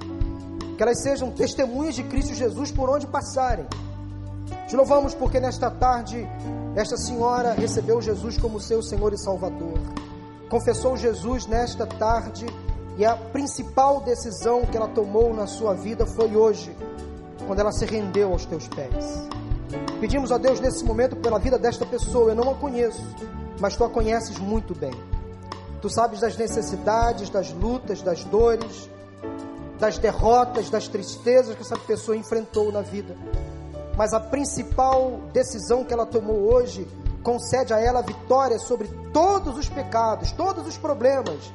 Que 0.76 0.82
elas 0.82 1.02
sejam 1.02 1.30
testemunhas 1.30 1.94
de 1.94 2.04
Cristo 2.04 2.34
Jesus 2.34 2.70
por 2.70 2.88
onde 2.88 3.06
passarem. 3.06 3.66
Te 4.68 4.76
louvamos 4.76 5.14
porque 5.14 5.40
nesta 5.40 5.70
tarde 5.70 6.26
esta 6.74 6.96
senhora 6.96 7.52
recebeu 7.52 8.00
Jesus 8.00 8.38
como 8.38 8.60
seu 8.60 8.82
Senhor 8.82 9.12
e 9.12 9.18
Salvador. 9.18 9.78
Confessou 10.48 10.96
Jesus 10.96 11.46
nesta 11.46 11.86
tarde 11.86 12.46
e 12.96 13.04
a 13.04 13.14
principal 13.14 14.00
decisão 14.00 14.62
que 14.62 14.76
ela 14.76 14.88
tomou 14.88 15.34
na 15.34 15.46
sua 15.46 15.74
vida 15.74 16.06
foi 16.06 16.34
hoje, 16.34 16.74
quando 17.46 17.60
ela 17.60 17.72
se 17.72 17.84
rendeu 17.84 18.32
aos 18.32 18.46
teus 18.46 18.66
pés. 18.68 19.28
Pedimos 20.00 20.32
a 20.32 20.38
Deus 20.38 20.60
nesse 20.60 20.84
momento 20.84 21.16
pela 21.16 21.38
vida 21.38 21.58
desta 21.58 21.84
pessoa, 21.84 22.30
eu 22.30 22.34
não 22.34 22.50
a 22.50 22.54
conheço, 22.54 23.02
mas 23.60 23.76
tu 23.76 23.84
a 23.84 23.90
conheces 23.90 24.38
muito 24.38 24.74
bem. 24.74 24.92
Tu 25.82 25.90
sabes 25.90 26.20
das 26.20 26.36
necessidades, 26.36 27.28
das 27.28 27.52
lutas, 27.52 28.00
das 28.00 28.24
dores, 28.24 28.88
das 29.78 29.98
derrotas, 29.98 30.70
das 30.70 30.88
tristezas 30.88 31.54
que 31.54 31.62
essa 31.62 31.76
pessoa 31.76 32.16
enfrentou 32.16 32.72
na 32.72 32.80
vida. 32.80 33.14
Mas 33.96 34.14
a 34.14 34.20
principal 34.20 35.20
decisão 35.32 35.84
que 35.84 35.92
ela 35.92 36.06
tomou 36.06 36.52
hoje 36.52 36.88
concede 37.22 37.74
a 37.74 37.80
ela 37.80 38.00
vitória 38.00 38.58
sobre 38.58 38.88
todos 39.12 39.58
os 39.58 39.68
pecados, 39.68 40.32
todos 40.32 40.66
os 40.66 40.78
problemas 40.78 41.52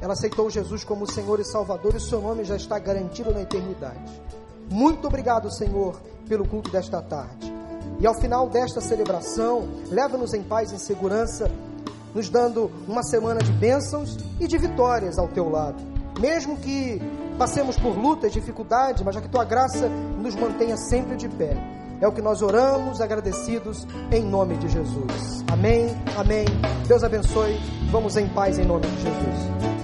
ela 0.00 0.12
aceitou 0.12 0.50
Jesus 0.50 0.84
como 0.84 1.10
Senhor 1.10 1.40
e 1.40 1.44
Salvador 1.44 1.94
e 1.94 1.96
o 1.96 2.00
seu 2.00 2.20
nome 2.20 2.44
já 2.44 2.56
está 2.56 2.78
garantido 2.78 3.32
na 3.32 3.42
eternidade. 3.42 4.20
Muito 4.70 5.06
obrigado, 5.06 5.50
Senhor, 5.50 6.00
pelo 6.28 6.46
culto 6.46 6.70
desta 6.70 7.00
tarde. 7.00 7.52
E 7.98 8.06
ao 8.06 8.14
final 8.14 8.48
desta 8.48 8.80
celebração, 8.80 9.68
leva-nos 9.90 10.34
em 10.34 10.42
paz 10.42 10.70
e 10.70 10.74
em 10.74 10.78
segurança 10.78 11.50
nos 12.14 12.28
dando 12.30 12.70
uma 12.88 13.02
semana 13.02 13.40
de 13.40 13.52
bênçãos 13.52 14.16
e 14.40 14.46
de 14.46 14.56
vitórias 14.56 15.18
ao 15.18 15.28
teu 15.28 15.48
lado. 15.50 15.76
Mesmo 16.18 16.56
que 16.56 17.00
passemos 17.38 17.76
por 17.76 17.96
lutas, 17.96 18.32
dificuldades, 18.32 19.02
mas 19.02 19.14
já 19.14 19.20
que 19.20 19.28
tua 19.28 19.44
graça 19.44 19.88
nos 19.88 20.34
mantenha 20.34 20.76
sempre 20.76 21.16
de 21.16 21.28
pé. 21.28 21.56
É 22.00 22.06
o 22.06 22.12
que 22.12 22.22
nós 22.22 22.42
oramos, 22.42 23.00
agradecidos 23.00 23.86
em 24.10 24.22
nome 24.22 24.56
de 24.56 24.68
Jesus. 24.68 25.44
Amém, 25.50 25.88
amém. 26.16 26.44
Deus 26.86 27.02
abençoe. 27.02 27.58
Vamos 27.90 28.16
em 28.16 28.28
paz 28.28 28.58
em 28.58 28.64
nome 28.64 28.86
de 28.86 29.02
Jesus. 29.02 29.75